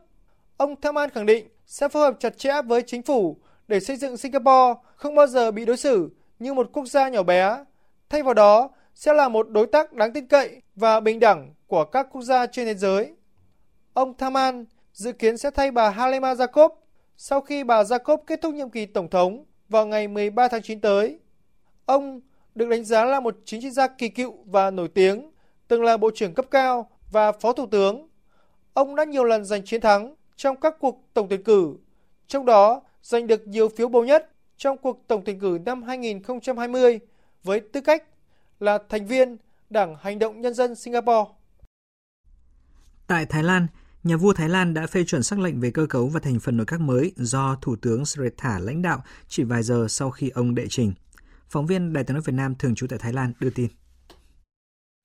[0.58, 3.38] Ông Thaman khẳng định sẽ phối hợp chặt chẽ với chính phủ
[3.68, 6.10] để xây dựng Singapore không bao giờ bị đối xử
[6.40, 7.64] như một quốc gia nhỏ bé,
[8.10, 11.86] thay vào đó sẽ là một đối tác đáng tin cậy và bình đẳng của
[11.86, 13.14] các quốc gia trên thế giới.
[13.94, 16.70] Ông Thaman dự kiến sẽ thay bà Halema Jacob
[17.18, 20.82] sau khi bà Jacob kết thúc nhiệm kỳ tổng thống vào ngày 13 tháng 9
[20.82, 21.20] tới.
[21.86, 22.22] Ông
[22.56, 25.32] được đánh giá là một chính trị gia kỳ cựu và nổi tiếng,
[25.68, 28.08] từng là bộ trưởng cấp cao và phó thủ tướng.
[28.74, 31.76] Ông đã nhiều lần giành chiến thắng trong các cuộc tổng tuyển cử,
[32.28, 37.00] trong đó giành được nhiều phiếu bầu nhất trong cuộc tổng tuyển cử năm 2020
[37.44, 38.04] với tư cách
[38.60, 39.38] là thành viên
[39.70, 41.32] Đảng Hành động Nhân dân Singapore.
[43.08, 43.68] Tại Thái Lan,
[44.04, 46.58] nhà vua Thái Lan đã phê chuẩn sắc lệnh về cơ cấu và thành phần
[46.58, 50.56] nội các mới do Thủ tướng Srettha lãnh đạo chỉ vài giờ sau khi ông
[50.56, 50.94] đệ trình.
[51.50, 53.68] Phóng viên Đài tiếng nói Việt Nam thường trú tại Thái Lan đưa tin.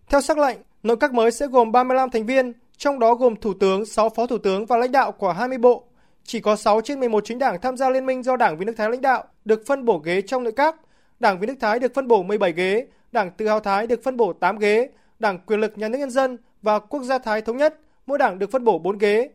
[0.09, 2.53] Theo sắc lệnh, nội các mới sẽ gồm 35 thành viên,
[2.83, 5.85] trong đó gồm thủ tướng, 6 phó thủ tướng và lãnh đạo của 20 bộ.
[6.25, 8.73] Chỉ có 6 trên 11 chính đảng tham gia liên minh do Đảng Vì nước
[8.77, 10.77] Thái lãnh đạo được phân bổ ghế trong nội các.
[11.21, 14.17] Đảng Vì nước Thái được phân bổ 17 ghế, Đảng Tự hào Thái được phân
[14.17, 17.57] bổ 8 ghế, Đảng Quyền lực Nhà nước Nhân dân và Quốc gia Thái Thống
[17.57, 19.31] nhất mỗi đảng được phân bổ 4 ghế.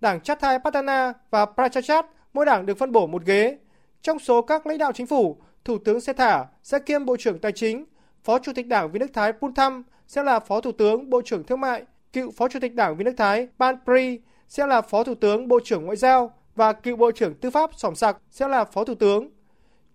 [0.00, 3.58] Đảng Chathai Patana và Prachachat mỗi đảng được phân bổ một ghế.
[4.02, 7.52] Trong số các lãnh đạo chính phủ, Thủ tướng Sethả sẽ kiêm Bộ trưởng Tài
[7.52, 7.84] chính,
[8.24, 11.44] Phó Chủ tịch Đảng Vì nước Thái Puntham sẽ là Phó Thủ tướng Bộ trưởng
[11.44, 15.04] Thương mại, cựu Phó Chủ tịch Đảng Vì nước Thái Ban Pri sẽ là Phó
[15.04, 18.48] Thủ tướng Bộ trưởng Ngoại giao và cựu Bộ trưởng Tư pháp Sỏm Sạc sẽ
[18.48, 19.30] là Phó Thủ tướng.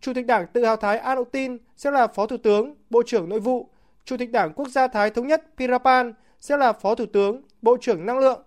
[0.02, 3.40] Chủ tịch Đảng Tự hào Thái Anutin sẽ là Phó Thủ tướng, Bộ trưởng Nội
[3.40, 3.70] vụ.
[4.06, 7.78] Chủ tịch Đảng Quốc gia Thái Thống nhất Pirapan sẽ là Phó Thủ tướng, Bộ
[7.82, 8.44] trưởng Năng lượng.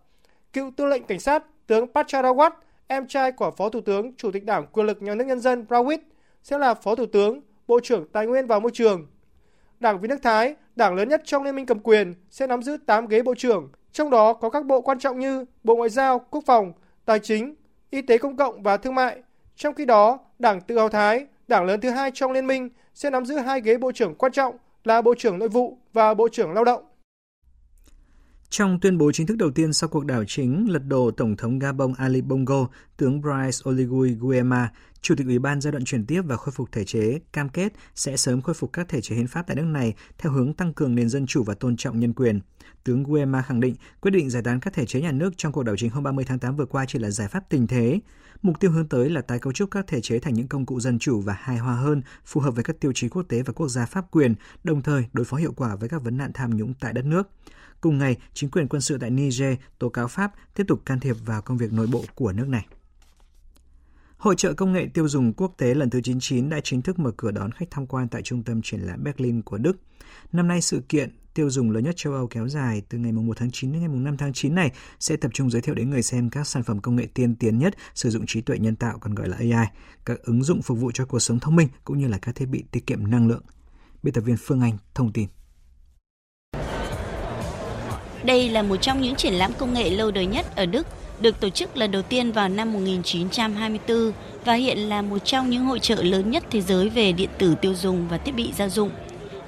[0.52, 2.50] Cựu tư lệnh cảnh sát tướng Pacharawat,
[2.86, 5.64] em trai của Phó Thủ tướng, Chủ tịch Đảng Quyền lực Nhà nước Nhân dân
[5.68, 5.98] Prawit
[6.42, 9.06] sẽ là Phó Thủ tướng, Bộ trưởng Tài nguyên và Môi trường.
[9.80, 12.76] Đảng Vì nước Thái, đảng lớn nhất trong liên minh cầm quyền, sẽ nắm giữ
[12.86, 16.18] 8 ghế bộ trưởng, trong đó có các bộ quan trọng như Bộ Ngoại giao,
[16.18, 16.72] Quốc phòng,
[17.04, 17.54] Tài chính,
[17.90, 19.22] Y tế công cộng và Thương mại.
[19.56, 23.10] Trong khi đó, Đảng Tự hào Thái, đảng lớn thứ hai trong liên minh, sẽ
[23.10, 26.28] nắm giữ hai ghế bộ trưởng quan trọng là Bộ trưởng Nội vụ và Bộ
[26.28, 26.82] trưởng Lao động.
[28.50, 31.58] Trong tuyên bố chính thức đầu tiên sau cuộc đảo chính lật đổ Tổng thống
[31.58, 36.22] Gabon Ali Bongo, tướng Brice Oligui Guema, Chủ tịch Ủy ban giai đoạn chuyển tiếp
[36.24, 39.26] và khôi phục thể chế, cam kết sẽ sớm khôi phục các thể chế hiến
[39.26, 42.12] pháp tại nước này theo hướng tăng cường nền dân chủ và tôn trọng nhân
[42.12, 42.40] quyền.
[42.84, 45.62] Tướng Guema khẳng định quyết định giải tán các thể chế nhà nước trong cuộc
[45.62, 48.00] đảo chính hôm 30 tháng 8 vừa qua chỉ là giải pháp tình thế.
[48.42, 50.80] Mục tiêu hướng tới là tái cấu trúc các thể chế thành những công cụ
[50.80, 53.52] dân chủ và hài hòa hơn, phù hợp với các tiêu chí quốc tế và
[53.52, 54.34] quốc gia pháp quyền,
[54.64, 57.30] đồng thời đối phó hiệu quả với các vấn nạn tham nhũng tại đất nước.
[57.80, 61.16] Cùng ngày, chính quyền quân sự tại Niger tố cáo Pháp tiếp tục can thiệp
[61.24, 62.66] vào công việc nội bộ của nước này.
[64.16, 67.10] Hội trợ công nghệ tiêu dùng quốc tế lần thứ 99 đã chính thức mở
[67.16, 69.76] cửa đón khách tham quan tại trung tâm triển lãm Berlin của Đức.
[70.32, 73.36] Năm nay sự kiện tiêu dùng lớn nhất châu Âu kéo dài từ ngày 1
[73.36, 76.02] tháng 9 đến ngày 5 tháng 9 này sẽ tập trung giới thiệu đến người
[76.02, 78.98] xem các sản phẩm công nghệ tiên tiến nhất sử dụng trí tuệ nhân tạo
[78.98, 79.66] còn gọi là AI,
[80.04, 82.46] các ứng dụng phục vụ cho cuộc sống thông minh cũng như là các thiết
[82.46, 83.42] bị tiết kiệm năng lượng.
[84.02, 85.28] Biên tập viên Phương Anh thông tin.
[88.28, 90.86] Đây là một trong những triển lãm công nghệ lâu đời nhất ở Đức,
[91.20, 94.12] được tổ chức lần đầu tiên vào năm 1924
[94.44, 97.54] và hiện là một trong những hội trợ lớn nhất thế giới về điện tử
[97.60, 98.90] tiêu dùng và thiết bị gia dụng.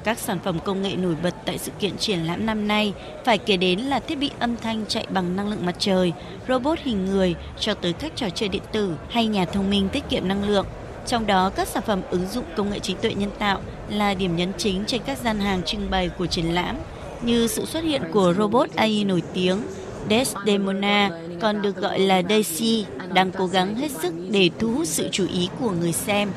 [0.05, 2.93] Các sản phẩm công nghệ nổi bật tại sự kiện triển lãm năm nay
[3.25, 6.13] phải kể đến là thiết bị âm thanh chạy bằng năng lượng mặt trời,
[6.49, 10.09] robot hình người cho tới các trò chơi điện tử hay nhà thông minh tiết
[10.09, 10.67] kiệm năng lượng.
[11.07, 14.37] Trong đó, các sản phẩm ứng dụng công nghệ trí tuệ nhân tạo là điểm
[14.37, 16.77] nhấn chính trên các gian hàng trưng bày của triển lãm,
[17.23, 19.63] như sự xuất hiện của robot AI nổi tiếng
[20.11, 21.11] Desdemona,
[21.41, 25.27] còn được gọi là Daisy, đang cố gắng hết sức để thu hút sự chú
[25.33, 26.31] ý của người xem.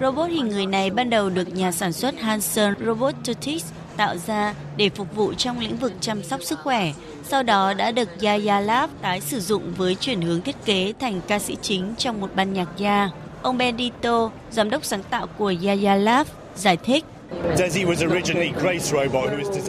[0.00, 4.88] Robot hình người này ban đầu được nhà sản xuất Hanson Robotics tạo ra để
[4.88, 6.92] phục vụ trong lĩnh vực chăm sóc sức khỏe,
[7.24, 11.20] sau đó đã được Yaya Lab tái sử dụng với chuyển hướng thiết kế thành
[11.28, 13.10] ca sĩ chính trong một ban nhạc gia.
[13.42, 16.26] Ông Bendito, giám đốc sáng tạo của Yaya Lab,
[16.56, 17.04] giải thích.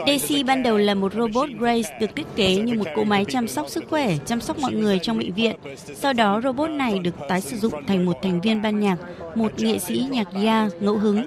[0.06, 3.48] Daisy ban đầu là một robot Grace được thiết kế như một cỗ máy chăm
[3.48, 5.56] sóc sức khỏe, chăm sóc mọi người trong bệnh viện.
[5.96, 8.98] Sau đó, robot này được tái sử dụng thành một thành viên ban nhạc,
[9.36, 11.26] một nghệ sĩ nhạc gia ngẫu hứng.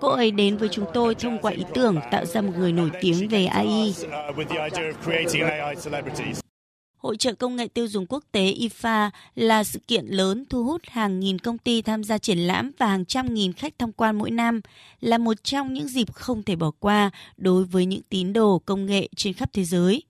[0.00, 2.90] Cô ấy đến với chúng tôi thông qua ý tưởng tạo ra một người nổi
[3.00, 3.94] tiếng về AI.
[6.98, 10.82] Hội trợ công nghệ tiêu dùng quốc tế IFA là sự kiện lớn thu hút
[10.90, 14.18] hàng nghìn công ty tham gia triển lãm và hàng trăm nghìn khách tham quan
[14.18, 14.60] mỗi năm,
[15.00, 18.86] là một trong những dịp không thể bỏ qua đối với những tín đồ công
[18.86, 20.02] nghệ trên khắp thế giới.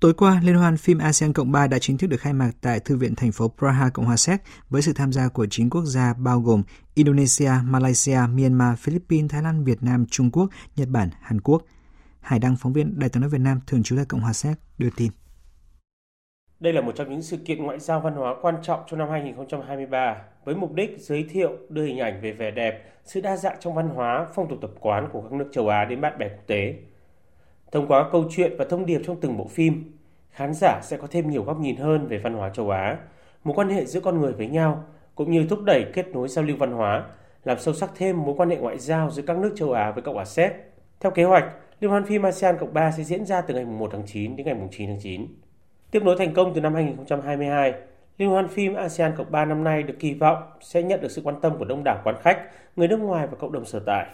[0.00, 2.80] Tối qua, Liên hoan phim ASEAN Cộng 3 đã chính thức được khai mạc tại
[2.80, 5.84] Thư viện thành phố Praha, Cộng hòa Séc với sự tham gia của 9 quốc
[5.84, 6.62] gia bao gồm
[6.94, 11.62] Indonesia, Malaysia, Myanmar, Philippines, Thái Lan, Việt Nam, Trung Quốc, Nhật Bản, Hàn Quốc.
[12.20, 14.58] Hải Đăng, phóng viên Đài tiếng nói Việt Nam thường trú tại Cộng hòa Séc
[14.78, 15.12] đưa tin.
[16.60, 19.08] Đây là một trong những sự kiện ngoại giao văn hóa quan trọng trong năm
[19.10, 23.56] 2023 với mục đích giới thiệu đưa hình ảnh về vẻ đẹp, sự đa dạng
[23.60, 26.28] trong văn hóa, phong tục tập quán của các nước châu Á đến bạn bè
[26.28, 26.74] quốc tế.
[27.72, 29.92] Thông qua câu chuyện và thông điệp trong từng bộ phim,
[30.30, 32.98] khán giả sẽ có thêm nhiều góc nhìn hơn về văn hóa châu Á,
[33.44, 34.84] mối quan hệ giữa con người với nhau,
[35.14, 37.04] cũng như thúc đẩy kết nối giao lưu văn hóa,
[37.44, 40.02] làm sâu sắc thêm mối quan hệ ngoại giao giữa các nước châu Á với
[40.02, 40.52] Cộng hòa Séc.
[41.00, 41.44] Theo kế hoạch,
[41.80, 44.46] Liên hoan phim ASEAN Cộng 3 sẽ diễn ra từ ngày 1 tháng 9 đến
[44.46, 45.26] ngày 9 tháng 9.
[45.96, 47.74] Tiếp nối thành công từ năm 2022,
[48.18, 51.22] Liên hoan phim ASEAN Cộng 3 năm nay được kỳ vọng sẽ nhận được sự
[51.24, 52.42] quan tâm của đông đảo quan khách,
[52.76, 54.06] người nước ngoài và cộng đồng sở tại.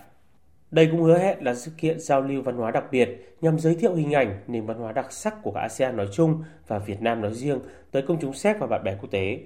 [0.70, 3.74] Đây cũng hứa hẹn là sự kiện giao lưu văn hóa đặc biệt nhằm giới
[3.74, 7.20] thiệu hình ảnh nền văn hóa đặc sắc của ASEAN nói chung và Việt Nam
[7.20, 7.58] nói riêng
[7.90, 9.38] tới công chúng Séc và bạn bè quốc tế.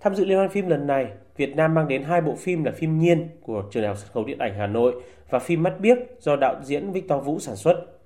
[0.00, 1.06] Tham dự liên hoan phim lần này,
[1.36, 4.10] Việt Nam mang đến hai bộ phim là phim Nhiên của Trường đại học sân
[4.12, 7.56] khấu điện ảnh Hà Nội và phim Mắt biếc do đạo diễn Victor Vũ sản
[7.56, 7.99] xuất.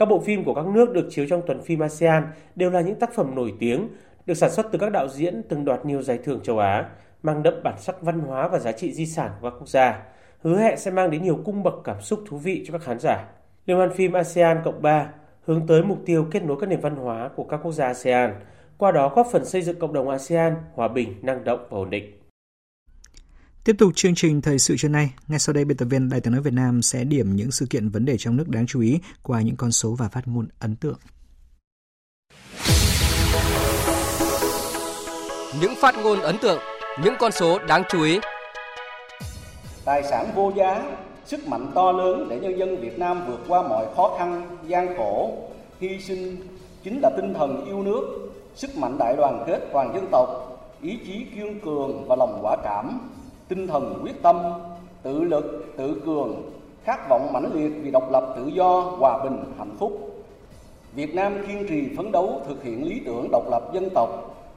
[0.00, 2.26] Các bộ phim của các nước được chiếu trong tuần phim ASEAN
[2.56, 3.88] đều là những tác phẩm nổi tiếng,
[4.26, 6.88] được sản xuất từ các đạo diễn từng đoạt nhiều giải thưởng châu Á,
[7.22, 10.02] mang đậm bản sắc văn hóa và giá trị di sản của các quốc gia,
[10.42, 12.98] hứa hẹn sẽ mang đến nhiều cung bậc cảm xúc thú vị cho các khán
[12.98, 13.28] giả.
[13.66, 15.08] Liên hoan phim ASEAN Cộng 3
[15.44, 18.34] hướng tới mục tiêu kết nối các nền văn hóa của các quốc gia ASEAN,
[18.78, 21.90] qua đó góp phần xây dựng cộng đồng ASEAN hòa bình, năng động và ổn
[21.90, 22.19] định.
[23.64, 26.20] Tiếp tục chương trình thời sự trưa nay, ngay sau đây biên tập viên Đài
[26.20, 28.80] tiếng nói Việt Nam sẽ điểm những sự kiện vấn đề trong nước đáng chú
[28.80, 30.98] ý qua những con số và phát ngôn ấn tượng.
[35.60, 36.58] Những phát ngôn ấn tượng,
[37.04, 38.18] những con số đáng chú ý.
[39.84, 40.96] Tài sản vô giá,
[41.26, 44.96] sức mạnh to lớn để nhân dân Việt Nam vượt qua mọi khó khăn, gian
[44.96, 45.48] khổ,
[45.80, 46.36] hy sinh
[46.84, 50.28] chính là tinh thần yêu nước, sức mạnh đại đoàn kết toàn dân tộc,
[50.82, 53.00] ý chí kiên cường và lòng quả cảm
[53.50, 54.36] tinh thần quyết tâm,
[55.02, 56.52] tự lực, tự cường,
[56.84, 60.24] khát vọng mãnh liệt vì độc lập tự do, hòa bình, hạnh phúc.
[60.94, 64.08] Việt Nam kiên trì phấn đấu thực hiện lý tưởng độc lập dân tộc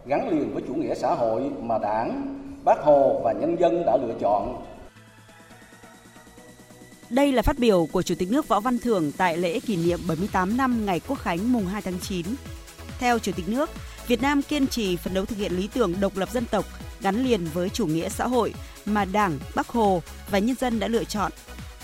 [0.05, 3.97] gắn liền với chủ nghĩa xã hội mà Đảng, Bác Hồ và nhân dân đã
[3.97, 4.63] lựa chọn.
[7.09, 9.99] Đây là phát biểu của Chủ tịch nước Võ Văn Thưởng tại lễ kỷ niệm
[10.07, 12.25] 78 năm ngày Quốc khánh mùng 2 tháng 9.
[12.99, 13.69] Theo Chủ tịch nước,
[14.07, 16.65] Việt Nam kiên trì phấn đấu thực hiện lý tưởng độc lập dân tộc
[17.01, 18.53] gắn liền với chủ nghĩa xã hội
[18.85, 21.31] mà Đảng, Bắc Hồ và nhân dân đã lựa chọn.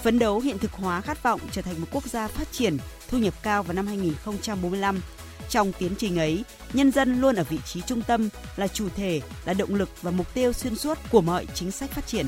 [0.03, 3.17] Phấn đấu hiện thực hóa khát vọng trở thành một quốc gia phát triển, thu
[3.17, 5.01] nhập cao vào năm 2045.
[5.49, 6.43] Trong tiến trình ấy,
[6.73, 10.11] nhân dân luôn ở vị trí trung tâm, là chủ thể, là động lực và
[10.11, 12.25] mục tiêu xuyên suốt của mọi chính sách phát triển.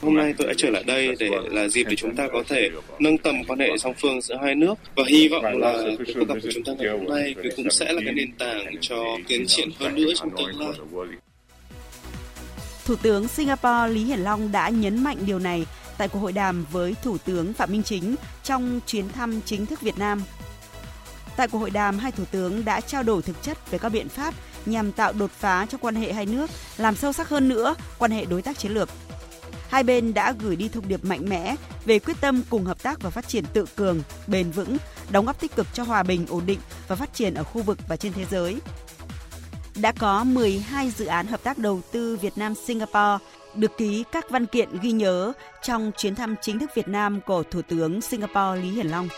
[0.00, 2.70] Hôm nay tôi đã trở lại đây để là dịp để chúng ta có thể
[2.98, 5.72] nâng tầm quan hệ song phương giữa hai nước và hy vọng là
[6.14, 9.04] cuộc gặp của chúng ta ngày hôm nay cũng sẽ là cái nền tảng cho
[9.28, 10.72] tiến triển hơn nữa trong tương lai.
[12.84, 15.66] Thủ tướng Singapore Lý Hiển Long đã nhấn mạnh điều này
[15.98, 18.14] tại cuộc hội đàm với Thủ tướng Phạm Minh Chính
[18.44, 20.22] trong chuyến thăm chính thức Việt Nam.
[21.36, 24.08] Tại cuộc hội đàm, hai thủ tướng đã trao đổi thực chất về các biện
[24.08, 24.34] pháp
[24.66, 28.10] nhằm tạo đột phá cho quan hệ hai nước, làm sâu sắc hơn nữa quan
[28.10, 28.88] hệ đối tác chiến lược
[29.72, 33.02] hai bên đã gửi đi thông điệp mạnh mẽ về quyết tâm cùng hợp tác
[33.02, 34.76] và phát triển tự cường, bền vững,
[35.10, 36.58] đóng góp tích cực cho hòa bình, ổn định
[36.88, 38.56] và phát triển ở khu vực và trên thế giới.
[39.76, 44.30] Đã có 12 dự án hợp tác đầu tư Việt Nam Singapore được ký các
[44.30, 48.62] văn kiện ghi nhớ trong chuyến thăm chính thức Việt Nam của Thủ tướng Singapore
[48.62, 49.08] Lý Hiển Long.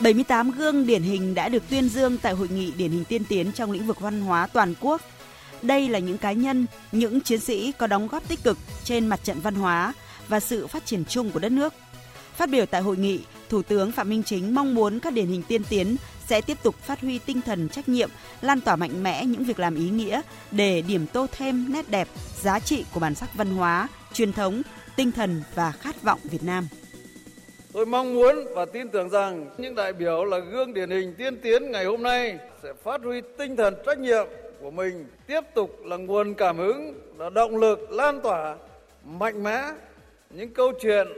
[0.00, 3.52] 78 gương điển hình đã được tuyên dương tại hội nghị điển hình tiên tiến
[3.52, 5.00] trong lĩnh vực văn hóa toàn quốc.
[5.62, 9.20] Đây là những cá nhân, những chiến sĩ có đóng góp tích cực trên mặt
[9.24, 9.94] trận văn hóa
[10.28, 11.74] và sự phát triển chung của đất nước.
[12.36, 15.42] Phát biểu tại hội nghị, Thủ tướng Phạm Minh Chính mong muốn các điển hình
[15.42, 15.96] tiên tiến
[16.26, 18.10] sẽ tiếp tục phát huy tinh thần trách nhiệm,
[18.40, 22.08] lan tỏa mạnh mẽ những việc làm ý nghĩa để điểm tô thêm nét đẹp,
[22.42, 24.62] giá trị của bản sắc văn hóa, truyền thống,
[24.96, 26.68] tinh thần và khát vọng Việt Nam.
[27.72, 31.36] Tôi mong muốn và tin tưởng rằng những đại biểu là gương điển hình tiên
[31.42, 34.26] tiến ngày hôm nay sẽ phát huy tinh thần trách nhiệm
[34.62, 38.56] của mình, tiếp tục là nguồn cảm hứng, là động lực lan tỏa
[39.04, 39.62] mạnh mẽ
[40.30, 41.08] những câu chuyện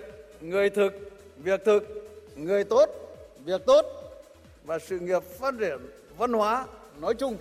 [0.40, 0.92] người thực,
[1.36, 1.84] việc thực,
[2.36, 2.86] người tốt,
[3.44, 3.86] việc tốt
[4.64, 5.78] và sự nghiệp phát triển
[6.18, 6.66] văn hóa
[7.00, 7.36] nói chung.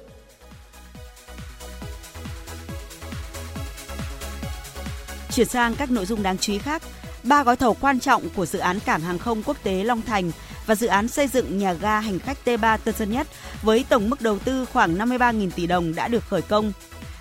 [5.32, 6.82] Chuyển sang các nội dung đáng chú ý khác,
[7.24, 10.32] ba gói thầu quan trọng của dự án cảng hàng không quốc tế Long Thành
[10.66, 13.28] và dự án xây dựng nhà ga hành khách T3 Tân Sơn Nhất
[13.62, 16.72] với tổng mức đầu tư khoảng 53.000 tỷ đồng đã được khởi công.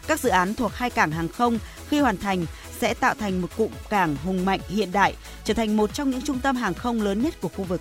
[0.07, 2.47] Các dự án thuộc hai cảng hàng không khi hoàn thành
[2.81, 6.23] sẽ tạo thành một cụm cảng hùng mạnh hiện đại, trở thành một trong những
[6.23, 7.81] trung tâm hàng không lớn nhất của khu vực.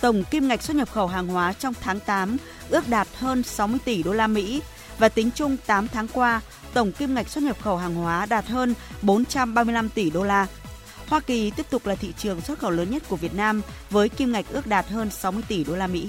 [0.00, 2.36] Tổng kim ngạch xuất nhập khẩu hàng hóa trong tháng 8
[2.68, 4.62] ước đạt hơn 60 tỷ đô la Mỹ
[4.98, 6.40] và tính chung 8 tháng qua,
[6.74, 10.46] tổng kim ngạch xuất nhập khẩu hàng hóa đạt hơn 435 tỷ đô la.
[11.08, 14.08] Hoa Kỳ tiếp tục là thị trường xuất khẩu lớn nhất của Việt Nam với
[14.08, 16.08] kim ngạch ước đạt hơn 60 tỷ đô la Mỹ.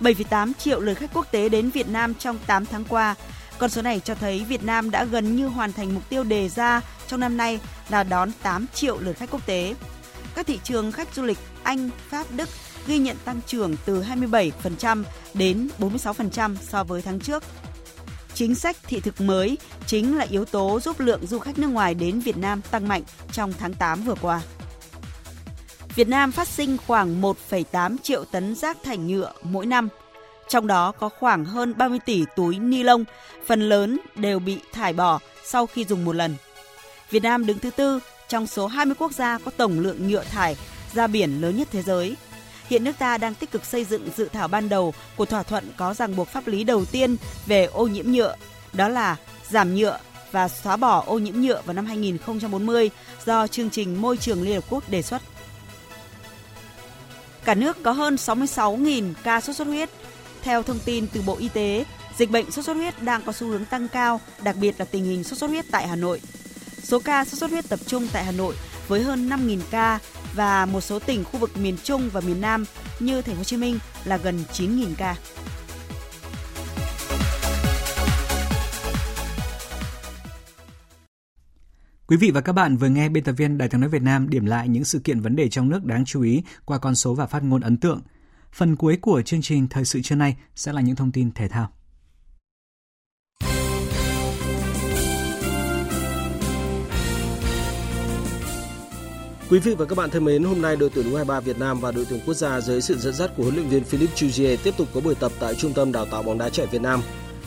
[0.00, 3.14] 7,8 triệu lượt khách quốc tế đến Việt Nam trong 8 tháng qua.
[3.58, 6.48] Con số này cho thấy Việt Nam đã gần như hoàn thành mục tiêu đề
[6.48, 9.74] ra trong năm nay là đón 8 triệu lượt khách quốc tế.
[10.34, 12.48] Các thị trường khách du lịch Anh, Pháp, Đức
[12.86, 15.02] ghi nhận tăng trưởng từ 27%
[15.34, 17.44] đến 46% so với tháng trước.
[18.36, 21.94] Chính sách thị thực mới chính là yếu tố giúp lượng du khách nước ngoài
[21.94, 24.40] đến Việt Nam tăng mạnh trong tháng 8 vừa qua.
[25.94, 29.88] Việt Nam phát sinh khoảng 1,8 triệu tấn rác thải nhựa mỗi năm.
[30.48, 33.04] Trong đó có khoảng hơn 30 tỷ túi ni lông,
[33.46, 36.34] phần lớn đều bị thải bỏ sau khi dùng một lần.
[37.10, 40.56] Việt Nam đứng thứ tư trong số 20 quốc gia có tổng lượng nhựa thải
[40.94, 42.16] ra biển lớn nhất thế giới.
[42.68, 45.72] Hiện nước ta đang tích cực xây dựng dự thảo ban đầu của thỏa thuận
[45.76, 48.36] có ràng buộc pháp lý đầu tiên về ô nhiễm nhựa,
[48.72, 49.16] đó là
[49.50, 49.98] giảm nhựa
[50.32, 52.90] và xóa bỏ ô nhiễm nhựa vào năm 2040
[53.26, 55.22] do chương trình môi trường Liên Hợp Quốc đề xuất.
[57.44, 59.90] Cả nước có hơn 66.000 ca sốt xuất huyết.
[60.42, 61.84] Theo thông tin từ Bộ Y tế,
[62.16, 65.04] dịch bệnh sốt xuất huyết đang có xu hướng tăng cao, đặc biệt là tình
[65.04, 66.20] hình sốt xuất huyết tại Hà Nội.
[66.82, 68.54] Số ca sốt xuất huyết tập trung tại Hà Nội
[68.88, 69.98] với hơn 5.000 ca
[70.36, 72.64] và một số tỉnh khu vực miền Trung và miền Nam
[73.00, 75.16] như Thành phố Hồ Chí Minh là gần 9.000 ca.
[82.06, 84.30] Quý vị và các bạn vừa nghe biên tập viên Đài tiếng nói Việt Nam
[84.30, 87.14] điểm lại những sự kiện vấn đề trong nước đáng chú ý qua con số
[87.14, 88.00] và phát ngôn ấn tượng.
[88.52, 91.48] Phần cuối của chương trình thời sự trưa nay sẽ là những thông tin thể
[91.48, 91.75] thao.
[99.50, 101.92] Quý vị và các bạn thân mến, hôm nay đội tuyển U23 Việt Nam và
[101.92, 104.74] đội tuyển quốc gia dưới sự dẫn dắt của huấn luyện viên Philippe Chuzier tiếp
[104.76, 107.02] tục có buổi tập tại Trung tâm Đào tạo bóng đá trẻ Việt Nam.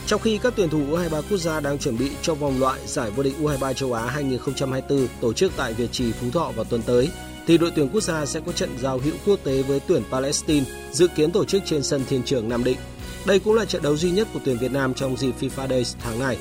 [0.06, 3.12] Trong khi các tuyển thủ U23 quốc gia đang chuẩn bị cho vòng loại giải
[3.12, 6.82] vô địch U23 châu Á 2024 tổ chức tại Việt Trì Phú Thọ vào tuần
[6.82, 7.10] tới,
[7.48, 10.66] thì đội tuyển quốc gia sẽ có trận giao hữu quốc tế với tuyển Palestine
[10.92, 12.78] dự kiến tổ chức trên sân Thiên Trường Nam Định.
[13.26, 15.96] Đây cũng là trận đấu duy nhất của tuyển Việt Nam trong dịp FIFA Days
[16.00, 16.38] tháng này.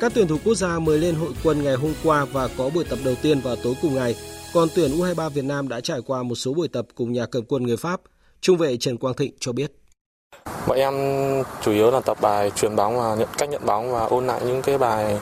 [0.00, 2.84] Các tuyển thủ quốc gia mới lên hội quân ngày hôm qua và có buổi
[2.84, 4.14] tập đầu tiên vào tối cùng ngày,
[4.54, 7.44] còn tuyển U23 Việt Nam đã trải qua một số buổi tập cùng nhà cầm
[7.48, 8.00] quân người Pháp.
[8.40, 9.72] Trung vệ Trần Quang Thịnh cho biết.
[10.66, 10.94] Bọn em
[11.62, 14.40] chủ yếu là tập bài truyền bóng và nhận cách nhận bóng và ôn lại
[14.46, 15.18] những cái bài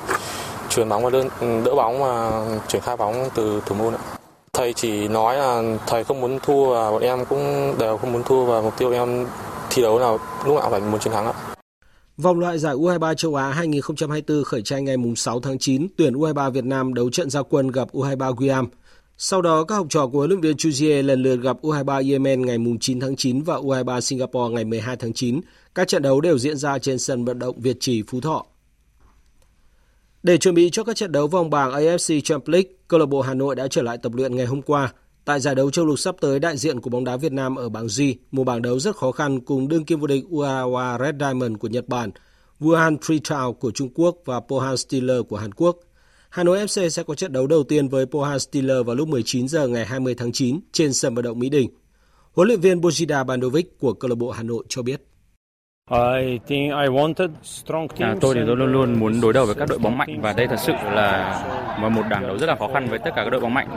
[0.71, 1.29] truyền bóng và đơn,
[1.65, 4.01] đỡ bóng và triển khai bóng từ thủ môn ạ.
[4.53, 8.23] Thầy chỉ nói là thầy không muốn thua và bọn em cũng đều không muốn
[8.23, 9.27] thua và mục tiêu em
[9.71, 11.33] thi đấu nào lúc nào phải muốn chiến thắng ạ.
[12.17, 16.51] Vòng loại giải U23 châu Á 2024 khởi tranh ngày 6 tháng 9, tuyển U23
[16.51, 18.69] Việt Nam đấu trận gia quân gặp U23 Guam.
[19.19, 22.47] Sau đó, các học trò của huấn luyện viên Chuzier lần lượt gặp U23 Yemen
[22.47, 25.41] ngày 9 tháng 9 và U23 Singapore ngày 12 tháng 9.
[25.75, 28.47] Các trận đấu đều diễn ra trên sân vận động Việt Trì Phú Thọ.
[30.23, 33.21] Để chuẩn bị cho các trận đấu vòng bảng AFC Champions League, câu lạc bộ
[33.21, 34.93] Hà Nội đã trở lại tập luyện ngày hôm qua.
[35.25, 37.69] Tại giải đấu châu lục sắp tới, đại diện của bóng đá Việt Nam ở
[37.69, 41.15] bảng G, một bảng đấu rất khó khăn cùng đương kim vô địch Urawa Red
[41.21, 42.11] Diamond của Nhật Bản,
[42.61, 45.77] Wuhan Freetown của Trung Quốc và Pohang Steelers của Hàn Quốc–
[46.33, 49.49] Hà Nội FC sẽ có trận đấu đầu tiên với Poha Steelers vào lúc 19
[49.49, 51.71] giờ ngày 20 tháng 9 trên sân vận động Mỹ Đình.
[52.33, 55.03] Huấn luyện viên Bojida Bandovic của câu lạc bộ Hà Nội cho biết.
[58.07, 60.33] À, tôi thì tôi luôn luôn muốn đối đầu với các đội bóng mạnh và
[60.33, 61.43] đây thật sự là
[61.79, 63.69] một đảng đấu rất là khó khăn với tất cả các đội bóng mạnh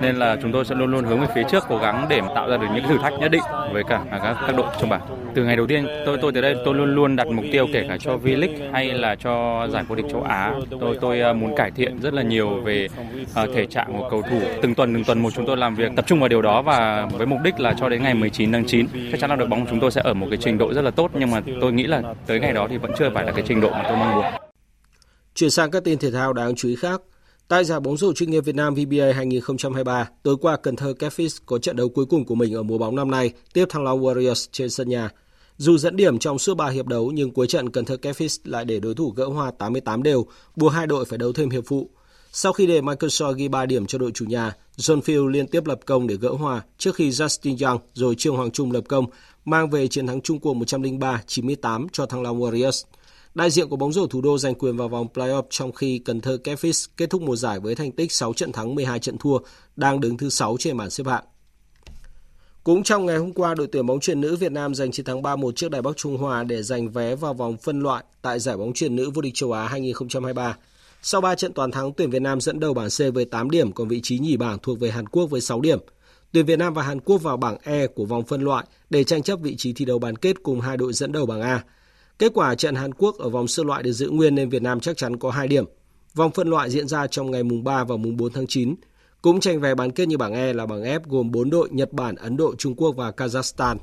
[0.00, 2.50] nên là chúng tôi sẽ luôn luôn hướng về phía trước cố gắng để tạo
[2.50, 3.42] ra được những thử thách nhất định
[3.72, 5.00] với cả các các đội trong bảng.
[5.34, 7.84] Từ ngày đầu tiên tôi tôi tới đây tôi luôn luôn đặt mục tiêu kể
[7.88, 10.52] cả cho V-League hay là cho giải vô địch châu Á.
[10.80, 12.88] Tôi tôi à, muốn cải thiện rất là nhiều về
[13.42, 14.40] uh, thể trạng của cầu thủ.
[14.62, 17.08] Từng tuần từng tuần một chúng tôi làm việc tập trung vào điều đó và
[17.12, 19.60] với mục đích là cho đến ngày 19 tháng 9 chắc chắn là đội bóng
[19.60, 21.72] của chúng tôi sẽ ở một cái trình độ rất là tốt nhưng mà tôi
[21.72, 23.96] nghĩ là tới ngày đó thì vẫn chưa phải là cái trình độ mà tôi
[23.96, 24.24] mong muốn.
[25.34, 27.00] Chuyển sang các tin thể thao đáng chú ý khác.
[27.48, 31.38] Tại giải bóng rổ chuyên nghiệp Việt Nam VBA 2023, tối qua Cần Thơ Catfish
[31.46, 34.00] có trận đấu cuối cùng của mình ở mùa bóng năm nay, tiếp Thăng Long
[34.00, 35.10] Warriors trên sân nhà.
[35.56, 38.64] Dù dẫn điểm trong suốt 3 hiệp đấu nhưng cuối trận Cần Thơ Catfish lại
[38.64, 40.26] để đối thủ gỡ hòa 88 đều,
[40.56, 41.90] buộc hai đội phải đấu thêm hiệp phụ.
[42.32, 45.46] Sau khi để Michael Shaw ghi 3 điểm cho đội chủ nhà, John Field liên
[45.46, 48.84] tiếp lập công để gỡ hòa trước khi Justin Young rồi Trương Hoàng Trung lập
[48.88, 49.06] công,
[49.50, 52.84] mang về chiến thắng chung cuộc 103-98 cho Thăng Long Warriors.
[53.34, 56.20] Đại diện của bóng rổ thủ đô giành quyền vào vòng playoff trong khi Cần
[56.20, 59.38] Thơ Catfish kết thúc mùa giải với thành tích 6 trận thắng 12 trận thua,
[59.76, 61.24] đang đứng thứ 6 trên bảng xếp hạng.
[62.64, 65.22] Cũng trong ngày hôm qua, đội tuyển bóng chuyền nữ Việt Nam giành chiến thắng
[65.22, 68.56] 3-1 trước Đài Bắc Trung Hoa để giành vé vào vòng phân loại tại giải
[68.56, 70.56] bóng chuyền nữ vô địch châu Á 2023.
[71.02, 73.72] Sau 3 trận toàn thắng, tuyển Việt Nam dẫn đầu bảng C với 8 điểm,
[73.72, 75.78] còn vị trí nhì bảng thuộc về Hàn Quốc với 6 điểm.
[76.32, 79.22] Tuyển Việt Nam và Hàn Quốc vào bảng E của vòng phân loại để tranh
[79.22, 81.64] chấp vị trí thi đấu bán kết cùng hai đội dẫn đầu bảng A.
[82.18, 84.80] Kết quả trận Hàn Quốc ở vòng sơ loại được giữ nguyên nên Việt Nam
[84.80, 85.64] chắc chắn có 2 điểm.
[86.14, 88.74] Vòng phân loại diễn ra trong ngày mùng 3 và mùng 4 tháng 9.
[89.22, 91.92] Cũng tranh vé bán kết như bảng E là bảng F gồm 4 đội Nhật
[91.92, 93.76] Bản, Ấn Độ, Trung Quốc và Kazakhstan.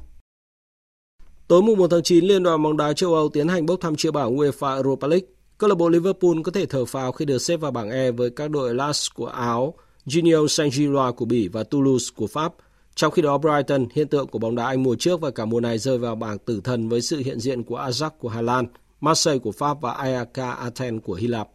[1.48, 3.96] Tối mùng 1 tháng 9, Liên đoàn bóng đá châu Âu tiến hành bốc thăm
[3.96, 5.28] chia bảng UEFA Europa League.
[5.58, 8.30] Câu lạc bộ Liverpool có thể thở phào khi được xếp vào bảng E với
[8.30, 9.74] các đội Las của Áo,
[10.14, 12.54] Union Saint-Gilloise của Bỉ và Toulouse của Pháp.
[12.96, 15.60] Trong khi đó, Brighton, hiện tượng của bóng đá Anh mùa trước và cả mùa
[15.60, 18.66] này rơi vào bảng tử thần với sự hiện diện của Ajax của Hà Lan,
[19.02, 21.50] Marseille của Pháp và Ajax Athens của Hy Lạp.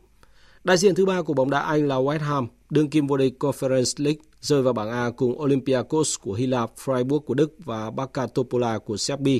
[0.64, 3.34] Đại diện thứ ba của bóng đá Anh là West Ham, đương kim vô địch
[3.38, 7.90] Conference League, rơi vào bảng A cùng Olympiacos của Hy Lạp, Freiburg của Đức và
[7.90, 9.38] Baka Topola của Serbia.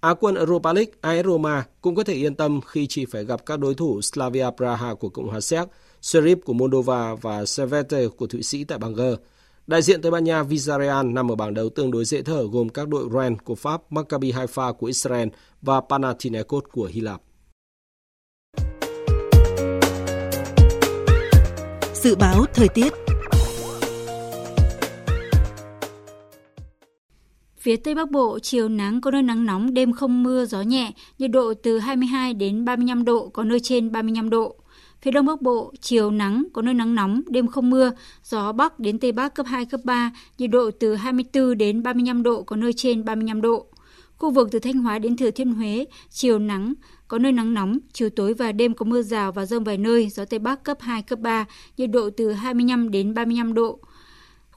[0.00, 3.46] Á quân Europa League, AS Roma cũng có thể yên tâm khi chỉ phải gặp
[3.46, 5.68] các đối thủ Slavia Praha của Cộng hòa Séc,
[6.02, 9.00] Sheriff của Moldova và Servette của Thụy Sĩ tại bảng G.
[9.66, 12.68] Đại diện Tây Ban Nha Villarreal nằm ở bảng đấu tương đối dễ thở gồm
[12.68, 15.28] các đội Rennes của Pháp, Maccabi Haifa của Israel
[15.62, 17.20] và Panathinaikos của Hy Lạp.
[21.94, 22.92] Dự báo thời tiết
[27.58, 30.92] Phía Tây Bắc Bộ, chiều nắng có nơi nắng nóng, đêm không mưa, gió nhẹ,
[31.18, 34.59] nhiệt độ từ 22 đến 35 độ, có nơi trên 35 độ.
[35.02, 37.92] Phía Đông Bắc Bộ, chiều nắng, có nơi nắng nóng, đêm không mưa,
[38.24, 42.22] gió Bắc đến Tây Bắc cấp 2, cấp 3, nhiệt độ từ 24 đến 35
[42.22, 43.66] độ, có nơi trên 35 độ.
[44.16, 46.74] Khu vực từ Thanh Hóa đến Thừa Thiên Huế, chiều nắng,
[47.08, 50.08] có nơi nắng nóng, chiều tối và đêm có mưa rào và rông vài nơi,
[50.08, 51.44] gió Tây Bắc cấp 2, cấp 3,
[51.76, 53.78] nhiệt độ từ 25 đến 35 độ.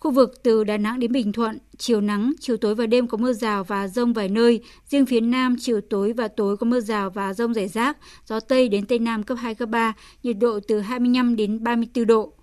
[0.04, 3.18] Khu vực từ Đà Nẵng đến Bình Thuận, chiều nắng, chiều tối và đêm có
[3.18, 4.62] mưa rào và rông vài nơi.
[4.90, 7.98] Riêng phía Nam, chiều tối và tối có mưa rào và rông rải rác.
[8.26, 9.94] Gió Tây đến Tây Nam cấp 2, cấp 3,
[10.24, 12.34] nhiệt độ từ 25 đến 34 độ.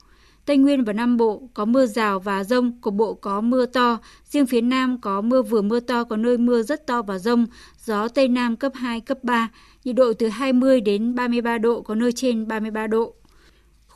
[0.47, 3.99] Tây Nguyên và Nam Bộ có mưa rào và rông, cục bộ có mưa to.
[4.25, 7.47] Riêng phía Nam có mưa vừa mưa to, có nơi mưa rất to và rông.
[7.85, 9.49] Gió Tây Nam cấp 2, cấp 3,
[9.85, 13.15] nhiệt độ từ 20 đến 33 độ, có nơi trên 33 độ.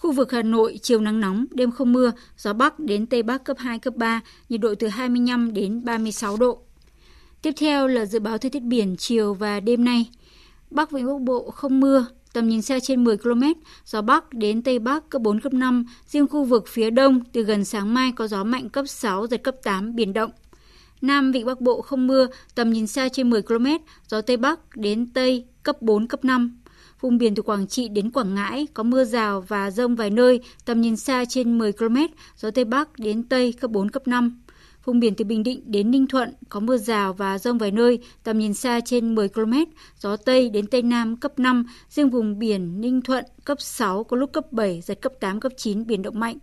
[0.04, 3.44] Khu vực Hà Nội chiều nắng nóng, đêm không mưa, gió Bắc đến Tây Bắc
[3.44, 6.58] cấp 2, cấp 3, nhiệt độ từ 25 đến 36 độ.
[7.42, 10.10] Tiếp theo là dự báo thời tiết biển chiều và đêm nay.
[10.70, 13.42] Bắc Vịnh Bắc Bộ không mưa, tầm nhìn xa trên 10 km,
[13.86, 17.42] gió Bắc đến Tây Bắc cấp 4, cấp 5, riêng khu vực phía Đông từ
[17.42, 20.30] gần sáng mai có gió mạnh cấp 6, giật cấp 8, biển động.
[21.00, 23.66] Nam Vịnh Bắc Bộ không mưa, tầm nhìn xa trên 10 km,
[24.08, 26.58] gió Tây Bắc đến Tây cấp 4, cấp 5,
[27.04, 30.40] Vùng biển từ Quảng Trị đến Quảng Ngãi có mưa rào và rông vài nơi,
[30.64, 31.96] tầm nhìn xa trên 10 km,
[32.36, 34.40] gió Tây Bắc đến Tây cấp 4, cấp 5.
[34.84, 37.98] Vùng biển từ Bình Định đến Ninh Thuận có mưa rào và rông vài nơi,
[38.22, 39.52] tầm nhìn xa trên 10 km,
[40.00, 44.16] gió Tây đến Tây Nam cấp 5, riêng vùng biển Ninh Thuận cấp 6, có
[44.16, 46.38] lúc cấp 7, giật cấp 8, cấp 9, biển động mạnh.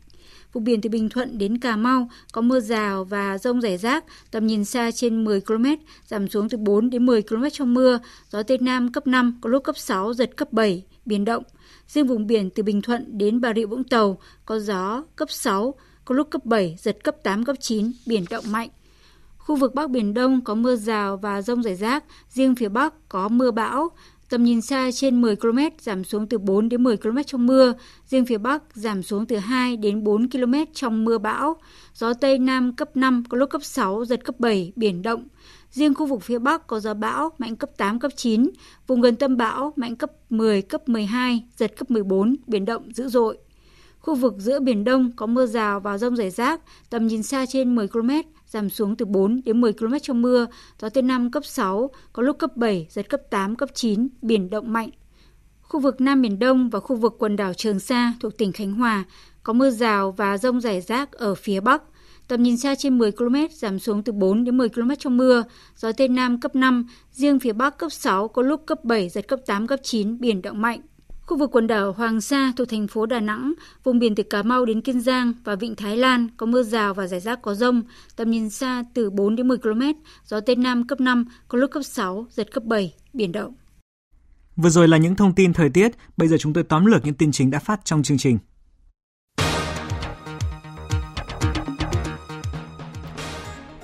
[0.53, 4.05] Vùng biển từ Bình Thuận đến Cà Mau có mưa rào và rông rải rác,
[4.31, 5.65] tầm nhìn xa trên 10 km,
[6.07, 7.99] giảm xuống từ 4 đến 10 km trong mưa,
[8.29, 11.43] gió Tây Nam cấp 5, có lúc cấp 6, giật cấp 7, biển động.
[11.87, 15.73] Riêng vùng biển từ Bình Thuận đến Bà Rịa Vũng Tàu có gió cấp 6,
[16.05, 18.69] có lúc cấp 7, giật cấp 8, cấp 9, biển động mạnh.
[19.37, 23.09] Khu vực Bắc Biển Đông có mưa rào và rông rải rác, riêng phía Bắc
[23.09, 23.89] có mưa bão,
[24.31, 27.73] Tầm nhìn xa trên 10 km giảm xuống từ 4 đến 10 km trong mưa,
[28.07, 31.57] riêng phía Bắc giảm xuống từ 2 đến 4 km trong mưa bão.
[31.93, 35.27] Gió Tây Nam cấp 5, có lúc cấp 6, giật cấp 7, biển động.
[35.71, 38.49] Riêng khu vực phía Bắc có gió bão mạnh cấp 8, cấp 9,
[38.87, 43.07] vùng gần tâm bão mạnh cấp 10, cấp 12, giật cấp 14, biển động dữ
[43.07, 43.37] dội.
[43.99, 47.45] Khu vực giữa Biển Đông có mưa rào và rông rải rác, tầm nhìn xa
[47.45, 48.09] trên 10 km,
[48.51, 50.47] giảm xuống từ 4 đến 10 km trong mưa,
[50.81, 54.49] gió Tây Nam cấp 6, có lúc cấp 7, giật cấp 8, cấp 9, biển
[54.49, 54.89] động mạnh.
[55.61, 58.73] Khu vực Nam Biển Đông và khu vực quần đảo Trường Sa thuộc tỉnh Khánh
[58.73, 59.03] Hòa
[59.43, 61.83] có mưa rào và rông rải rác ở phía Bắc.
[62.27, 65.43] Tầm nhìn xa trên 10 km, giảm xuống từ 4 đến 10 km trong mưa,
[65.75, 69.27] gió Tây Nam cấp 5, riêng phía Bắc cấp 6, có lúc cấp 7, giật
[69.27, 70.81] cấp 8, cấp 9, biển động mạnh.
[71.25, 73.53] Khu vực quần đảo Hoàng Sa thuộc thành phố Đà Nẵng,
[73.83, 76.93] vùng biển từ Cà Mau đến Kiên Giang và Vịnh Thái Lan có mưa rào
[76.93, 77.81] và rải rác có rông,
[78.15, 79.81] tầm nhìn xa từ 4 đến 10 km,
[80.25, 83.53] gió Tây Nam cấp 5, có lúc cấp 6, giật cấp 7, biển động.
[84.55, 87.15] Vừa rồi là những thông tin thời tiết, bây giờ chúng tôi tóm lược những
[87.15, 88.37] tin chính đã phát trong chương trình.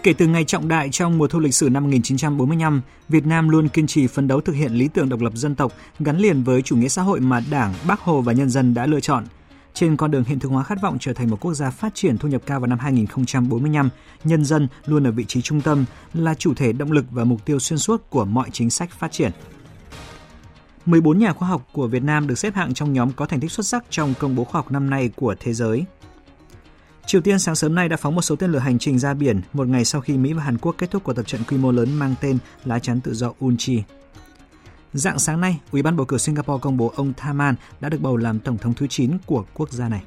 [0.07, 3.69] Kể từ ngày trọng đại trong mùa thu lịch sử năm 1945, Việt Nam luôn
[3.69, 6.61] kiên trì phấn đấu thực hiện lý tưởng độc lập dân tộc gắn liền với
[6.61, 9.25] chủ nghĩa xã hội mà Đảng, Bác Hồ và nhân dân đã lựa chọn.
[9.73, 12.17] Trên con đường hiện thực hóa khát vọng trở thành một quốc gia phát triển
[12.17, 13.89] thu nhập cao vào năm 2045,
[14.23, 17.45] nhân dân luôn ở vị trí trung tâm, là chủ thể động lực và mục
[17.45, 19.31] tiêu xuyên suốt của mọi chính sách phát triển.
[20.85, 23.51] 14 nhà khoa học của Việt Nam được xếp hạng trong nhóm có thành tích
[23.51, 25.85] xuất sắc trong công bố khoa học năm nay của thế giới.
[27.07, 29.41] Triều Tiên sáng sớm nay đã phóng một số tên lửa hành trình ra biển
[29.53, 31.71] một ngày sau khi Mỹ và Hàn Quốc kết thúc cuộc tập trận quy mô
[31.71, 33.83] lớn mang tên lá chắn tự do Unchi.
[34.93, 38.17] Dạng sáng nay, Ủy ban bầu cử Singapore công bố ông Thaman đã được bầu
[38.17, 40.03] làm tổng thống thứ 9 của quốc gia này.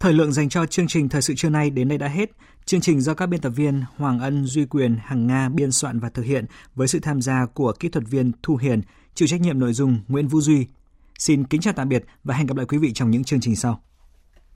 [0.00, 2.30] Thời lượng dành cho chương trình thời sự trưa nay đến đây đã hết.
[2.64, 6.00] Chương trình do các biên tập viên Hoàng Ân, Duy Quyền, Hằng Nga biên soạn
[6.00, 8.80] và thực hiện với sự tham gia của kỹ thuật viên Thu Hiền,
[9.14, 10.66] chịu trách nhiệm nội dung Nguyễn Vũ Duy.
[11.18, 13.56] Xin kính chào tạm biệt và hẹn gặp lại quý vị trong những chương trình
[13.56, 13.82] sau.